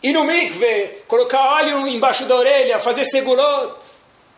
[0.00, 3.74] ir no mikve, colocar óleo embaixo da orelha, fazer segulot.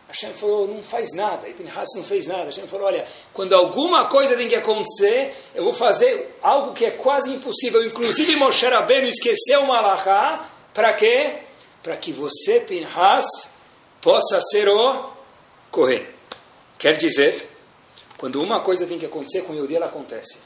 [0.09, 1.47] Hashem falou, não faz nada.
[1.49, 2.45] E Pinhas não fez nada.
[2.45, 6.93] Hashem falou, olha, quando alguma coisa tem que acontecer, eu vou fazer algo que é
[6.93, 7.85] quase impossível.
[7.85, 11.41] Inclusive Moshe Rabbeinu esqueceu uma alahá, para quê?
[11.83, 13.27] Para que você, Pinhas,
[14.01, 15.12] possa ser o
[15.70, 16.14] correr.
[16.79, 17.49] Quer dizer,
[18.18, 20.39] quando uma coisa tem que acontecer, com o Yodi ela acontece.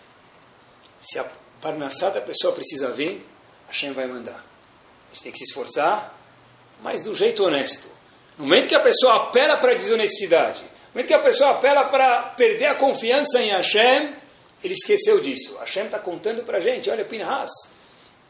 [1.00, 1.26] Se a
[1.60, 3.26] parnassá da pessoa precisa vir,
[3.68, 4.44] Hashem vai mandar.
[5.10, 6.18] A gente tem que se esforçar,
[6.82, 7.88] mas do jeito honesto.
[8.38, 11.84] No momento que a pessoa apela para a desonestidade, no momento que a pessoa apela
[11.84, 14.14] para perder a confiança em Hashem,
[14.62, 15.56] ele esqueceu disso.
[15.58, 17.50] Hashem está contando para a gente, olha, Pinhas,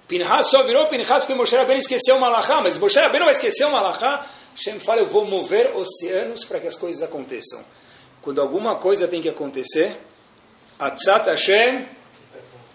[0.06, 3.64] Pinhas só virou Pinhas porque Moshe Rabbeinu esqueceu uma alahá, mas Moshe Rabbeinu vai esquecer
[3.64, 4.26] uma alahá.
[4.54, 7.64] Hashem fala, eu vou mover oceanos para que as coisas aconteçam.
[8.22, 9.96] Quando alguma coisa tem que acontecer,
[10.78, 11.88] Atzat Hashem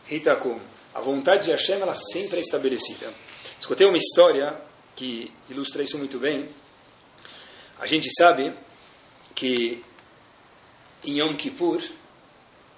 [0.10, 0.60] Hitakum.
[0.94, 3.14] A vontade de Hashem, ela sempre é estabelecida.
[3.58, 4.60] Escutei uma história
[4.96, 6.50] que ilustra isso muito bem.
[7.80, 8.54] A gente sabe
[9.34, 9.84] que
[11.06, 11.82] em Yom Kippur,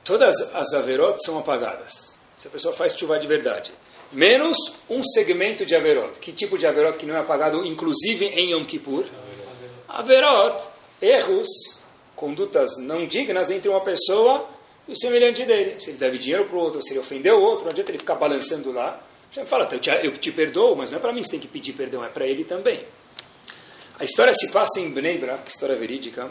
[0.03, 2.17] todas as averot são apagadas.
[2.37, 3.73] Se a pessoa faz chuva de verdade
[4.13, 4.55] menos
[4.89, 6.19] um segmento de Averot.
[6.19, 9.05] Que tipo de Averot que não é apagado, inclusive em Yom Kippur?
[9.87, 10.63] Averot,
[11.01, 11.47] erros,
[12.15, 14.47] condutas não dignas entre uma pessoa
[14.87, 15.79] e o semelhante dele.
[15.79, 17.99] Se ele deve dinheiro para o outro, se ele ofendeu o outro, não adianta ele
[17.99, 19.01] ficar balançando lá.
[19.31, 21.39] Já fala, eu te, eu te perdoo, mas não é para mim que você tem
[21.39, 22.85] que pedir perdão, é para ele também.
[23.99, 26.29] A história se passa em Bnei Brak, história verídica.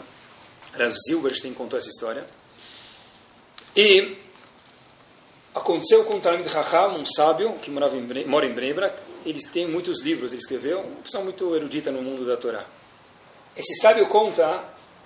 [0.73, 2.25] Ras Zilberstein contou essa história.
[3.75, 4.15] E
[5.53, 8.99] Aconteceu com Talmud Raham, um sábio que morava em mora em Brebrak.
[9.23, 12.65] Ele tem muitos livros, ele escreveu, uma pessoa muito erudita no mundo da Torá.
[13.55, 14.63] Esse sábio conta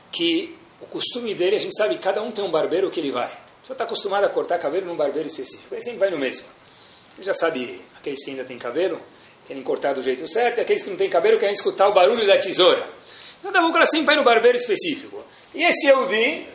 [0.10, 3.32] que o costume dele, a gente sabe, cada um tem um barbeiro que ele vai.
[3.62, 5.74] Só está acostumado a cortar cabelo num barbeiro específico.
[5.76, 6.46] Ele sempre vai no mesmo.
[7.18, 9.02] Ele já sabe, aqueles que ainda têm cabelo,
[9.46, 12.26] querem cortar do jeito certo, e aqueles que não têm cabelo querem escutar o barulho
[12.26, 12.88] da tesoura.
[13.40, 15.24] Então, da boca sempre vai no barbeiro específico.
[15.54, 16.48] E esse Eudi,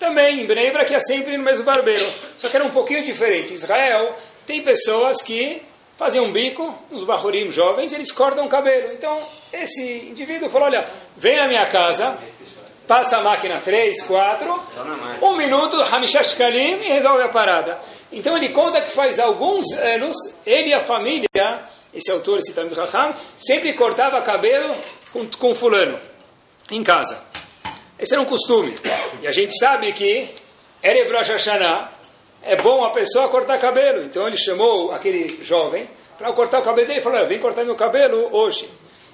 [0.00, 2.10] também em Bnei que é sempre no mesmo barbeiro.
[2.38, 3.52] Só que era um pouquinho diferente.
[3.52, 5.62] Israel tem pessoas que
[5.96, 8.94] fazem um bico, uns barrorim jovens, eles cortam o cabelo.
[8.94, 9.20] Então,
[9.52, 12.16] esse indivíduo falou, olha, vem à minha casa,
[12.88, 14.62] passa a máquina 3, 4,
[15.20, 17.78] um minuto, Hamishash Kalim, e resolve a parada.
[18.10, 21.28] Então ele conta que faz alguns anos, ele e a família,
[21.92, 24.74] esse autor, esse Talmud Raham, sempre cortava cabelo
[25.12, 26.00] com, com fulano,
[26.70, 27.22] em casa.
[28.00, 28.74] Esse era um costume.
[29.22, 30.28] E a gente sabe que
[30.82, 31.92] Erev Rosh Hashanah,
[32.42, 34.02] é bom a pessoa cortar cabelo.
[34.04, 37.74] Então ele chamou aquele jovem para cortar o cabelo dele e falou: Vem cortar meu
[37.74, 38.68] cabelo hoje.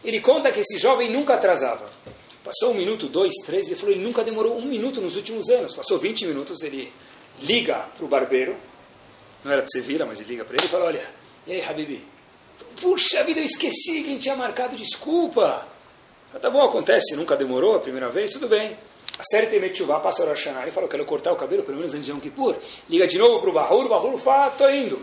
[0.04, 1.90] Ele conta que esse jovem nunca atrasava.
[2.44, 5.74] Passou um minuto, dois, três, ele falou: Ele nunca demorou um minuto nos últimos anos.
[5.74, 6.92] Passou 20 minutos, ele
[7.40, 8.56] liga para o barbeiro,
[9.44, 11.10] não era de Sevilla, mas ele liga para ele e fala: Olha,
[11.46, 12.04] e aí, Habibi?
[12.80, 15.66] Puxa vida, eu esqueci que a gente tinha marcado, desculpa.
[16.40, 18.76] Tá bom, acontece, nunca demorou a primeira vez, tudo bem.
[19.18, 21.94] A série tem Metchuvá, passa o Rosh Ele falou, quero cortar o cabelo, pelo menos
[21.94, 22.56] antes de Yom Kippur.
[22.88, 25.02] Liga de novo para o Bahur, o Bahur fala, tô indo.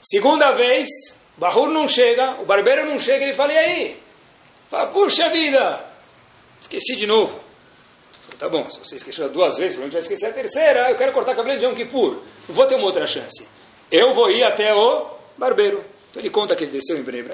[0.00, 0.88] Segunda vez,
[1.36, 4.02] Bahur não chega, o barbeiro não chega, ele fala, e aí?
[4.68, 5.84] Fala, puxa vida,
[6.60, 7.38] esqueci de novo.
[8.22, 11.12] Falei, tá bom, se você esqueceu duas vezes, provavelmente vai esquecer a terceira, eu quero
[11.12, 12.18] cortar o cabelo de Yom Kippur.
[12.48, 13.46] Não vou ter uma outra chance.
[13.90, 15.84] Eu vou ir até o barbeiro.
[16.10, 17.24] Então ele conta que ele desceu em Bnei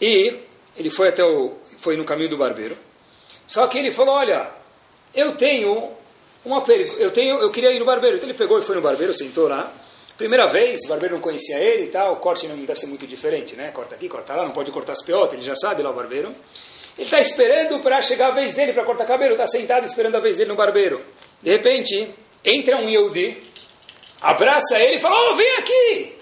[0.00, 0.47] E
[0.78, 2.76] ele foi até o, foi no caminho do barbeiro.
[3.46, 4.50] Só que ele falou, olha,
[5.14, 5.90] eu tenho
[6.44, 6.62] uma
[6.98, 8.16] eu tenho, eu queria ir no barbeiro.
[8.16, 9.72] Então ele pegou e foi no barbeiro, sentou lá.
[10.16, 13.06] Primeira vez, o barbeiro não conhecia ele e tal, o corte não deve ser muito
[13.06, 13.70] diferente, né?
[13.70, 16.28] Corta aqui, corta lá, não pode cortar as peotas, ele já sabe lá o barbeiro.
[16.96, 20.20] Ele está esperando para chegar a vez dele para cortar cabelo, está sentado esperando a
[20.20, 21.00] vez dele no barbeiro.
[21.40, 22.12] De repente,
[22.44, 23.40] entra um Yehudi,
[24.20, 26.18] abraça ele e fala, oh, vem aqui!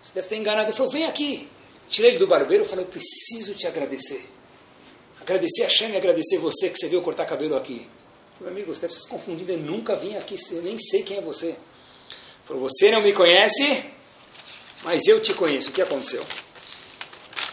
[0.00, 0.68] Você deve ter enganado.
[0.68, 1.48] Ele falou, vem aqui.
[1.88, 4.24] Tirei ele do barbeiro e falei, eu preciso te agradecer.
[5.20, 7.86] Agradecer a Shem e agradecer você que você veio cortar cabelo aqui.
[8.40, 11.20] Meu amigo, você deve se confundindo, eu nunca vim aqui, eu nem sei quem é
[11.20, 11.46] você.
[11.46, 11.56] Ele
[12.44, 13.84] falou, você não me conhece,
[14.82, 15.70] mas eu te conheço.
[15.70, 16.24] O que aconteceu?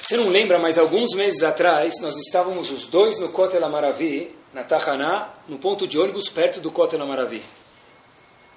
[0.03, 4.63] Você não lembra, mas alguns meses atrás, nós estávamos os dois no Kotel Amaravi, na
[4.63, 7.41] Tahaná, no ponto de ônibus perto do Kotel Amaravi.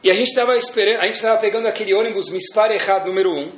[0.03, 3.39] E a gente estava esperando, a gente estava pegando aquele ônibus Mispar errado número 1,
[3.39, 3.53] um,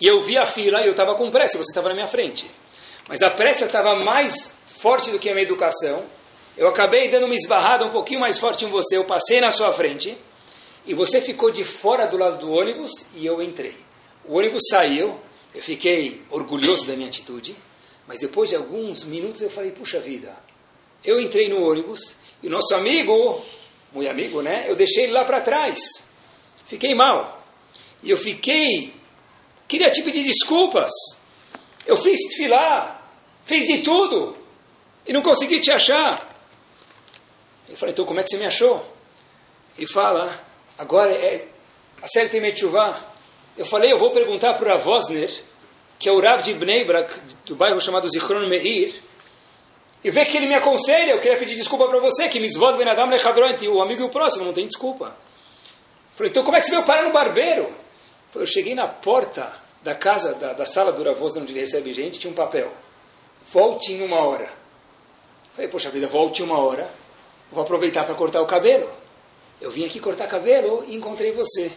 [0.00, 2.50] e eu vi a fila e eu estava com pressa, você estava na minha frente.
[3.08, 6.04] Mas a pressa estava mais forte do que a minha educação.
[6.56, 9.72] Eu acabei dando uma esbarrada um pouquinho mais forte em você, eu passei na sua
[9.72, 10.16] frente,
[10.84, 13.76] e você ficou de fora do lado do ônibus e eu entrei.
[14.24, 15.18] O ônibus saiu,
[15.54, 17.56] eu fiquei orgulhoso da minha atitude,
[18.06, 20.36] mas depois de alguns minutos eu falei, puxa vida,
[21.04, 23.42] eu entrei no ônibus e o nosso amigo,
[23.92, 24.64] muito amigo, né?
[24.68, 25.78] Eu deixei ele lá para trás.
[26.66, 27.42] Fiquei mal.
[28.02, 28.94] E eu fiquei
[29.68, 30.90] Queria te pedir desculpas.
[31.86, 33.10] Eu fiz filar,
[33.44, 34.36] fiz de tudo
[35.06, 36.28] e não consegui te achar.
[37.68, 38.84] Ele falou, então como é que você me achou?
[39.76, 40.44] Ele fala,
[40.78, 41.48] agora é
[42.02, 43.00] a série tem Metchuvá.
[43.56, 45.30] Eu falei, eu vou perguntar para o Ravosner,
[45.98, 47.14] que é o Rav de Bnei Brak,
[47.46, 48.92] do bairro chamado Zichron Meir,
[50.02, 51.12] e ver que ele me aconselha.
[51.12, 54.08] Eu queria pedir desculpa para você, que Mitzvot Ben Adam Lechadron, o amigo e o
[54.08, 55.16] próximo, não tem desculpa.
[56.10, 57.72] Eu falei, então como é que você veio parar no barbeiro?
[58.34, 59.52] Eu cheguei na porta
[59.82, 62.72] da casa, da, da sala do Ravoz, onde ele recebe gente, tinha um papel.
[63.50, 64.50] Volte em uma hora.
[65.54, 66.90] Falei, poxa vida, volte uma hora.
[67.50, 68.88] Vou aproveitar para cortar o cabelo.
[69.60, 71.70] Eu vim aqui cortar cabelo e encontrei você.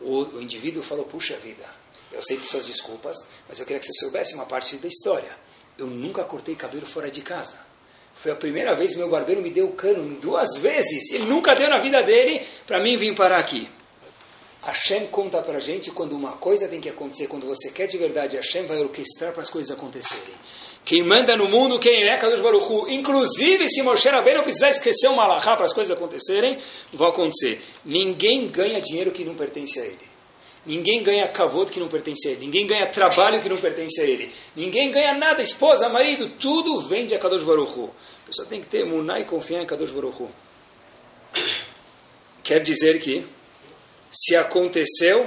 [0.00, 1.64] O, o indivíduo falou, puxa vida,
[2.12, 3.16] eu sei de suas desculpas,
[3.48, 5.36] mas eu queria que você soubesse uma parte da história.
[5.76, 7.58] Eu nunca cortei cabelo fora de casa.
[8.14, 11.10] Foi a primeira vez que meu barbeiro me deu cano duas vezes.
[11.10, 13.68] Ele nunca deu na vida dele para mim vir parar aqui.
[14.62, 17.98] Hashem conta para a gente quando uma coisa tem que acontecer, quando você quer de
[17.98, 20.34] verdade, Hashem vai orquestrar para as coisas acontecerem.
[20.84, 22.88] Quem manda no mundo, quem é Kadosh Baruch Hu.
[22.88, 26.58] Inclusive, se Moshe Rabbeinu precisar esquecer uma alahá para as coisas acontecerem,
[26.92, 27.60] vão acontecer.
[27.84, 30.12] Ninguém ganha dinheiro que não pertence a ele.
[30.64, 32.46] Ninguém ganha kavod que não pertence a ele.
[32.46, 34.32] Ninguém ganha trabalho que não pertence a ele.
[34.54, 37.90] Ninguém ganha nada, esposa, marido, tudo vem de Kadosh Baruch Hu.
[38.24, 40.30] A pessoa tem que ter muná e confiar em Kadosh Baruch Hu.
[42.44, 43.24] Quer dizer que
[44.12, 45.26] se aconteceu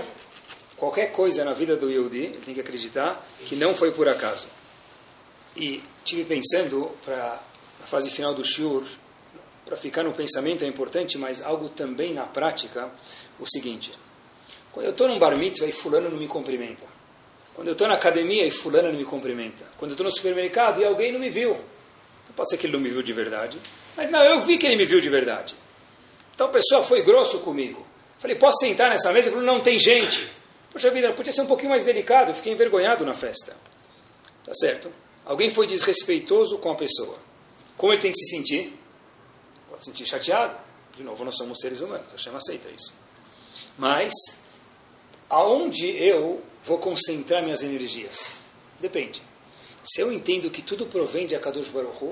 [0.78, 4.46] qualquer coisa na vida do Yehudi, ele tem que acreditar que não foi por acaso.
[5.56, 7.42] E tive pensando, para
[7.84, 8.84] a fase final do Shur,
[9.66, 12.90] para ficar no pensamento é importante, mas algo também na prática,
[13.40, 13.92] o seguinte.
[14.72, 16.86] Quando eu estou num bar mitzvah e fulano não me cumprimenta.
[17.56, 19.66] Quando eu estou na academia e fulano não me cumprimenta.
[19.78, 21.52] Quando eu estou no supermercado e alguém não me viu.
[21.52, 23.58] Então pode ser que ele não me viu de verdade.
[23.96, 25.56] Mas não, eu vi que ele me viu de verdade.
[26.36, 27.95] Então a pessoa foi grosso comigo.
[28.26, 29.28] Falei, posso sentar nessa mesa?
[29.28, 30.28] Ele falou, não, tem gente.
[30.72, 33.56] Poxa vida, podia ser um pouquinho mais delicado, fiquei envergonhado na festa.
[34.44, 34.92] Tá certo?
[35.24, 37.20] Alguém foi desrespeitoso com a pessoa.
[37.78, 38.74] Como ele tem que se sentir?
[39.70, 40.58] Pode se sentir chateado.
[40.98, 42.92] De novo, nós somos seres humanos, a chama aceita isso.
[43.78, 44.12] Mas,
[45.30, 48.44] aonde eu vou concentrar minhas energias?
[48.80, 49.22] Depende.
[49.84, 52.12] Se eu entendo que tudo provém de Akadosh Baruch Hu,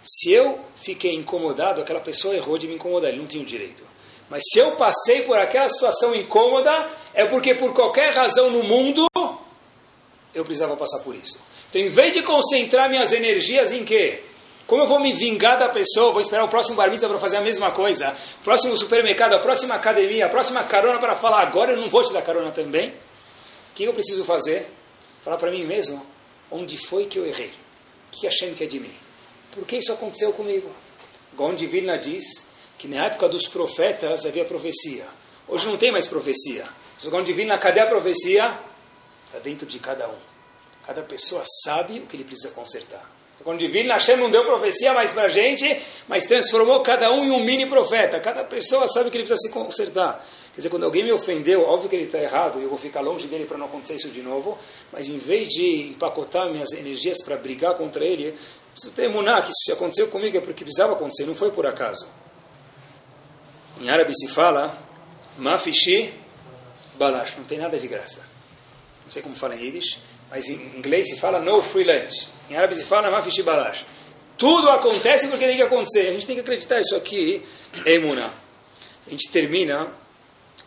[0.00, 3.93] se eu fiquei incomodado, aquela pessoa errou de me incomodar, ele não tinha o direito.
[4.28, 9.06] Mas se eu passei por aquela situação incômoda, é porque por qualquer razão no mundo
[10.34, 11.40] eu precisava passar por isso.
[11.68, 14.22] Então, em vez de concentrar minhas energias em quê?
[14.66, 16.10] Como eu vou me vingar da pessoa?
[16.10, 18.14] Vou esperar o próximo bar para fazer a mesma coisa?
[18.42, 22.12] Próximo supermercado, a próxima academia, a próxima carona para falar agora eu não vou te
[22.12, 22.88] dar carona também?
[22.88, 24.66] O que eu preciso fazer?
[25.22, 26.04] Falar para mim mesmo
[26.50, 27.50] onde foi que eu errei.
[28.08, 28.92] O que Hashem quer de mim?
[29.52, 30.70] Por que isso aconteceu comigo?
[31.34, 32.24] Gondi Vilna diz
[32.84, 35.06] que na época dos profetas havia profecia.
[35.48, 36.66] Hoje não tem mais profecia.
[36.98, 38.58] Se Gondi Vilna, cadê a profecia?
[39.24, 40.18] Está dentro de cada um.
[40.84, 43.10] Cada pessoa sabe o que ele precisa consertar.
[43.42, 47.30] Quando divino, Hashem não deu profecia mais para a gente, mas transformou cada um em
[47.30, 48.20] um mini profeta.
[48.20, 50.22] Cada pessoa sabe que ele precisa se consertar.
[50.52, 53.26] Quer dizer, quando alguém me ofendeu, óbvio que ele está errado, eu vou ficar longe
[53.26, 54.58] dele para não acontecer isso de novo,
[54.92, 58.34] mas em vez de empacotar minhas energias para brigar contra ele,
[58.72, 62.06] preciso ter emuná que isso aconteceu comigo é porque precisava acontecer, não foi por acaso.
[63.80, 64.78] Em árabe se fala,
[65.38, 66.14] mafishi
[66.98, 68.20] balash, não tem nada de graça.
[69.04, 70.00] Não sei como fala em Yiddish,
[70.30, 72.28] mas em inglês se fala no free lunch.
[72.48, 73.84] Em árabe se fala mafishi balash.
[74.36, 76.08] Tudo acontece porque tem que acontecer.
[76.08, 77.42] A gente tem que acreditar isso aqui
[77.84, 77.96] é.
[79.06, 79.92] A gente termina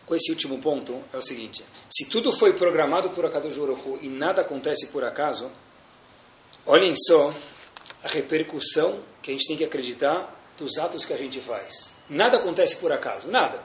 [0.06, 1.64] com esse último ponto, é o seguinte.
[1.90, 5.50] Se tudo foi programado por Baruch e nada acontece por acaso,
[6.64, 7.34] olhem só
[8.02, 11.97] a repercussão que a gente tem que acreditar dos atos que a gente faz.
[12.08, 13.60] Nada acontece por acaso, nada.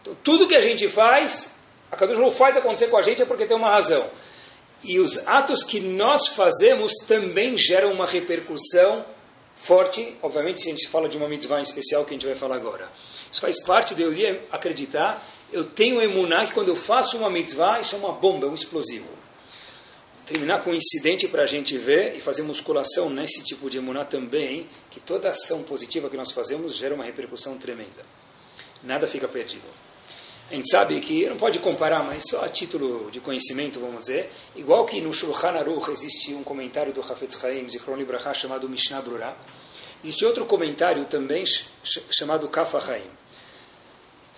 [0.00, 1.54] Então, tudo que a gente faz,
[1.90, 4.08] a Kadosh faz acontecer com a gente é porque tem uma razão.
[4.82, 9.04] E os atos que nós fazemos também geram uma repercussão
[9.56, 10.16] forte.
[10.22, 12.56] Obviamente, se a gente fala de uma mitzvah em especial que a gente vai falar
[12.56, 12.88] agora.
[13.30, 14.12] Isso faz parte de eu
[14.50, 18.50] acreditar eu tenho emuná que quando eu faço uma mitzvah, isso é uma bomba, é
[18.50, 19.08] um explosivo.
[20.28, 24.04] Terminar com um incidente para a gente ver e fazer musculação nesse tipo de emuná
[24.04, 28.04] também, que toda ação positiva que nós fazemos gera uma repercussão tremenda.
[28.82, 29.66] Nada fica perdido.
[30.50, 34.30] A gente sabe que, não pode comparar, mas só a título de conhecimento, vamos dizer,
[34.54, 39.00] igual que no Shulchan Aruch existe um comentário do Hafetz Chaim, Zichron Libraha, chamado Mishnah
[39.00, 39.34] Brura,
[40.04, 41.44] existe outro comentário também
[42.10, 43.10] chamado Kafa Chaim.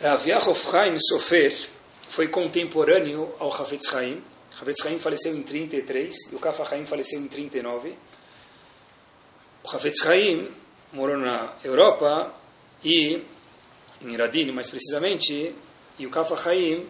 [0.01, 1.68] Rav Yaakov Chaim Sofer
[2.09, 4.22] foi contemporâneo ao Hafetz Chaim.
[4.61, 7.97] Hafetz Chaim faleceu em 33 e o Kafa Chaim faleceu em 39.
[9.65, 10.51] O Hafetz Chaim
[10.93, 12.35] morou na Europa
[12.85, 13.25] e
[14.03, 15.55] em Iradini, mais precisamente,
[15.99, 16.87] e o Kafa Chaim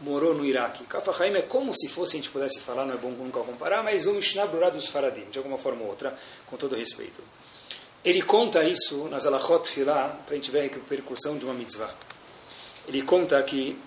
[0.00, 0.84] morou no Iraque.
[0.84, 3.82] Kafa Chaim é como se fosse, a gente pudesse falar, não é bom nunca comparar,
[3.82, 7.22] mas o Mishnah dos Faradim, de alguma forma ou outra, com todo respeito.
[8.02, 11.94] Ele conta isso nas Alachot Filah, para a gente ver a repercussão de uma mitzvah.
[12.86, 13.78] Ele conta que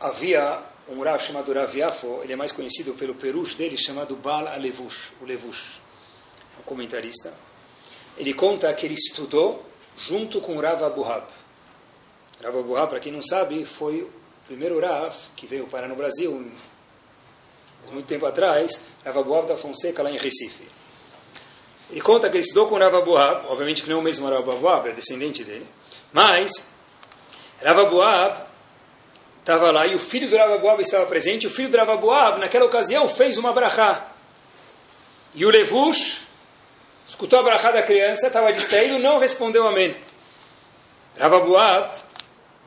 [0.00, 4.46] havia um Rav chamado Rav Yafo, ele é mais conhecido pelo perush dele, chamado Bal
[4.48, 5.80] Alevush, o Levush,
[6.58, 7.32] um comentarista.
[8.16, 9.64] Ele conta que ele estudou
[9.96, 11.26] junto com Rav Abuhab.
[12.42, 14.10] Rav Abuhab, para quem não sabe, foi o
[14.46, 16.50] primeiro Rav que veio parar no Brasil,
[17.90, 20.68] muito tempo atrás, Rav Abuhab da Fonseca, lá em Recife.
[21.90, 24.48] Ele conta que ele estudou com Rav Abuhab, obviamente que não é o mesmo Rav
[24.48, 25.66] Abuhab, é descendente dele,
[26.12, 26.68] mas
[27.62, 28.51] Rav Abuab
[29.42, 31.46] estava lá e o filho do Rav Abuab estava presente.
[31.46, 34.08] O filho do Rav Abuab, naquela ocasião, fez uma brachá.
[35.34, 36.22] E o Levush
[37.06, 39.94] escutou a brachá da criança, estava distraído, não respondeu amém.
[41.18, 41.92] Rav Abuab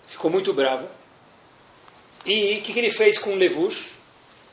[0.06, 0.88] ficou muito bravo.
[2.26, 3.98] E o que, que, ele fez com o Levush?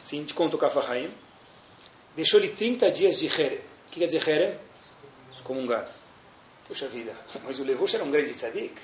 [0.03, 1.11] Sim, te conta o Kafahaim.
[2.15, 3.59] Deixou-lhe 30 dias de Herem.
[3.59, 4.59] O que quer dizer Herem?
[5.33, 5.91] Excomungado.
[6.69, 7.13] Puxa vida,
[7.45, 8.75] mas o Levush era um grande tzadik.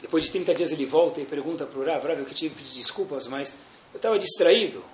[0.00, 2.62] Depois de 30 dias ele volta e pergunta para o Rav, Rav, eu que tive
[2.62, 3.54] desculpas, mas
[3.92, 4.84] eu estava distraído.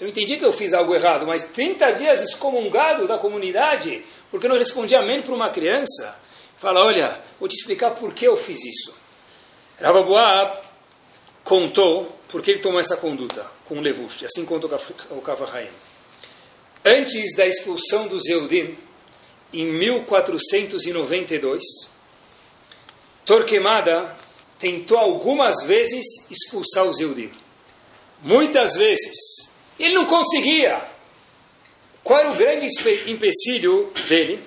[0.00, 4.56] Eu entendi que eu fiz algo errado, mas 30 dias excomungado da comunidade, porque não
[4.56, 6.16] respondi amém para uma criança.
[6.58, 8.94] Fala, olha, vou te explicar por que eu fiz isso.
[9.80, 10.60] Rav Abuab
[11.44, 14.66] contou por que ele tomou essa conduta com o Levush, assim conta
[15.10, 15.68] o Kavahaim.
[16.84, 18.76] Antes da expulsão dos Eudim,
[19.52, 21.62] em 1492,
[23.24, 24.16] Torquemada
[24.58, 27.30] tentou algumas vezes expulsar os Eudim.
[28.22, 29.52] Muitas vezes.
[29.78, 30.82] Ele não conseguia.
[32.02, 32.66] Qual era o grande
[33.06, 34.42] empecilho dele?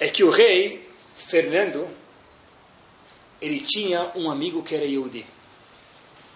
[0.00, 0.86] É que o rei
[1.16, 1.88] Fernando
[3.40, 5.26] ele tinha um amigo que era Yehudi.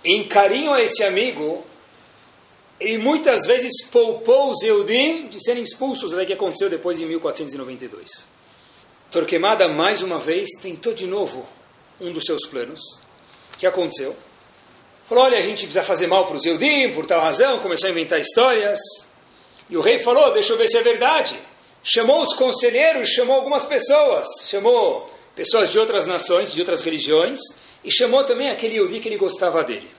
[0.05, 1.65] Em carinho a esse amigo,
[2.79, 8.29] ele muitas vezes poupou os Eudim de serem expulsos, até que aconteceu depois em 1492.
[9.11, 11.47] Torquemada, mais uma vez, tentou de novo
[12.01, 12.81] um dos seus planos.
[13.55, 14.17] O que aconteceu?
[15.07, 17.91] Falou, olha, a gente precisa fazer mal para os Eudim, por tal razão, começou a
[17.91, 18.79] inventar histórias.
[19.69, 21.39] E o rei falou, deixa eu ver se é verdade.
[21.83, 27.39] Chamou os conselheiros, chamou algumas pessoas, chamou pessoas de outras nações, de outras religiões,
[27.83, 29.91] e chamou também aquele Yehudi que ele gostava dele.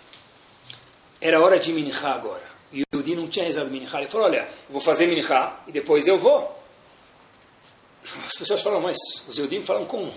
[1.20, 2.50] Era hora de Minha agora.
[2.72, 3.90] E o Yehudi não tinha rezado Minha.
[3.94, 6.58] Ele falou, olha, eu vou fazer Minha e depois eu vou.
[8.04, 8.98] As pessoas falam, mas
[9.28, 10.14] os Eudim falam como?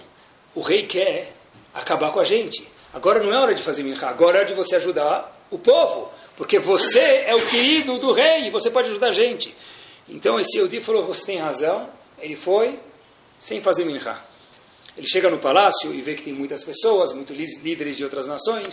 [0.55, 1.33] O rei quer
[1.75, 2.67] acabar com a gente.
[2.93, 6.11] Agora não é hora de fazer minha, agora é hora de você ajudar o povo.
[6.37, 9.55] Porque você é o querido do rei e você pode ajudar a gente.
[10.09, 11.89] Então esse Eudi falou, você tem razão.
[12.19, 12.79] Ele foi
[13.39, 14.19] sem fazer minha.
[14.97, 18.73] Ele chega no palácio e vê que tem muitas pessoas, muitos líderes de outras nações.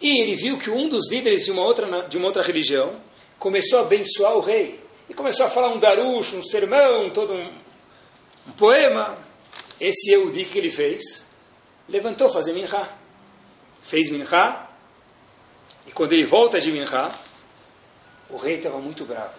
[0.00, 2.96] E ele viu que um dos líderes de uma outra, de uma outra religião
[3.38, 4.80] começou a abençoar o rei.
[5.08, 7.50] E começou a falar um darush, um sermão, todo um,
[8.48, 9.16] um poema.
[9.80, 11.26] Esse Eudi que ele fez,
[11.88, 12.68] levantou fazer minha.
[13.82, 14.66] Fez minha.
[15.86, 17.10] E quando ele volta de minha,
[18.28, 19.34] o rei estava muito bravo.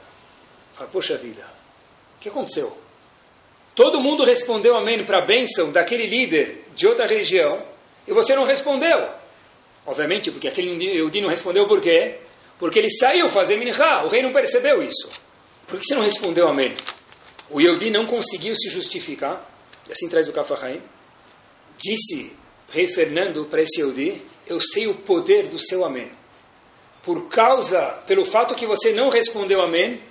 [0.73, 1.43] Fala, poxa vida,
[2.17, 2.77] o que aconteceu?
[3.75, 7.63] Todo mundo respondeu amém para a bênção daquele líder de outra região
[8.07, 9.09] e você não respondeu.
[9.85, 12.19] Obviamente, porque aquele Yehudi não respondeu por quê?
[12.57, 15.09] Porque ele saiu fazer minhá, o rei não percebeu isso.
[15.67, 16.75] Por que você não respondeu amém?
[17.49, 19.47] O Yehudi não conseguiu se justificar,
[19.87, 20.81] e assim traz o Kafahaim.
[21.77, 22.33] Disse
[22.69, 26.11] rei Fernando para esse Yehudi, eu sei o poder do seu amém.
[27.03, 30.01] Por causa, pelo fato que você não respondeu amém,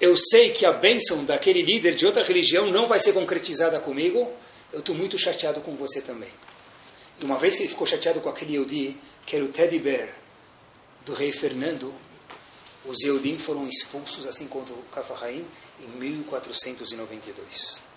[0.00, 4.30] eu sei que a bênção daquele líder de outra religião não vai ser concretizada comigo,
[4.72, 6.30] eu estou muito chateado com você também.
[7.20, 10.08] E uma vez que ele ficou chateado com aquele Yehudi, que era o teddy bear
[11.04, 11.92] do rei Fernando,
[12.84, 15.46] os Yehudim foram expulsos, assim quanto o Kafahaim,
[15.80, 17.91] em 1492.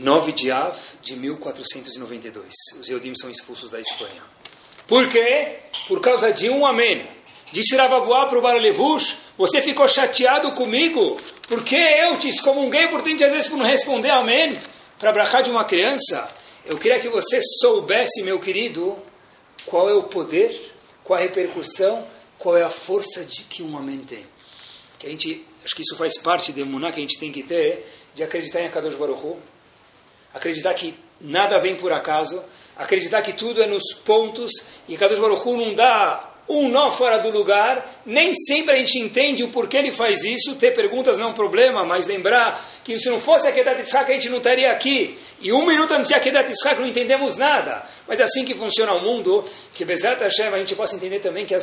[0.00, 2.54] 9 de Av de 1492.
[2.80, 4.22] Os Yehudim são expulsos da Espanha.
[4.86, 5.58] Por quê?
[5.86, 7.06] Por causa de um amém.
[7.52, 11.16] Disse Ravabuá para o Baralevush, você ficou chateado comigo
[11.48, 14.58] porque eu te excomunguei por 30 vezes por não responder amém
[14.98, 16.28] para abraçar de uma criança.
[16.64, 18.98] Eu queria que você soubesse, meu querido,
[19.66, 20.72] qual é o poder,
[21.04, 22.04] qual a repercussão,
[22.38, 24.26] qual é a força de que um amém tem.
[24.98, 27.42] Que a gente, acho que isso faz parte de emuná que a gente tem que
[27.42, 29.36] ter, de acreditar em Akadosh Baruch
[30.34, 32.42] acreditar que nada vem por acaso,
[32.76, 34.50] acreditar que tudo é nos pontos
[34.88, 39.42] e Kadosh Baruch não dá um nó fora do lugar, nem sempre a gente entende
[39.42, 40.54] o porquê ele faz isso.
[40.56, 44.10] Ter perguntas não é um problema, mas lembrar que se não fosse a Kedat Yitzhak,
[44.10, 45.18] a gente não estaria aqui.
[45.40, 47.82] E um minuto antes de a Kedat Yitzhak não entendemos nada.
[48.06, 51.46] Mas é assim que funciona o mundo, que Bezat Hashem a gente possa entender também
[51.46, 51.62] que as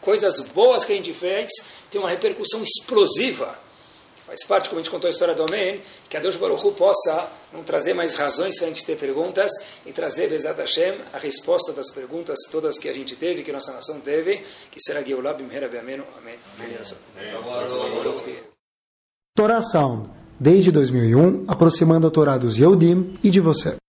[0.00, 1.50] coisas boas que a gente fez
[1.90, 3.58] têm uma repercussão explosiva.
[4.32, 5.78] Faz parte, como a gente contou a história do Amém,
[6.08, 9.50] que a Deus Baruch Hu possa não trazer mais razões para a gente ter perguntas
[9.84, 13.74] e trazer, Bezat Hashem, a resposta das perguntas todas que a gente teve, que nossa
[13.74, 14.38] nação teve,
[14.70, 16.04] que será Geulah Bimhera Be'amenu.
[16.16, 16.36] Amém.
[19.36, 20.08] Torá Sound,
[20.40, 23.81] desde 2001, aproximando a Torá dos Yehudim e de você.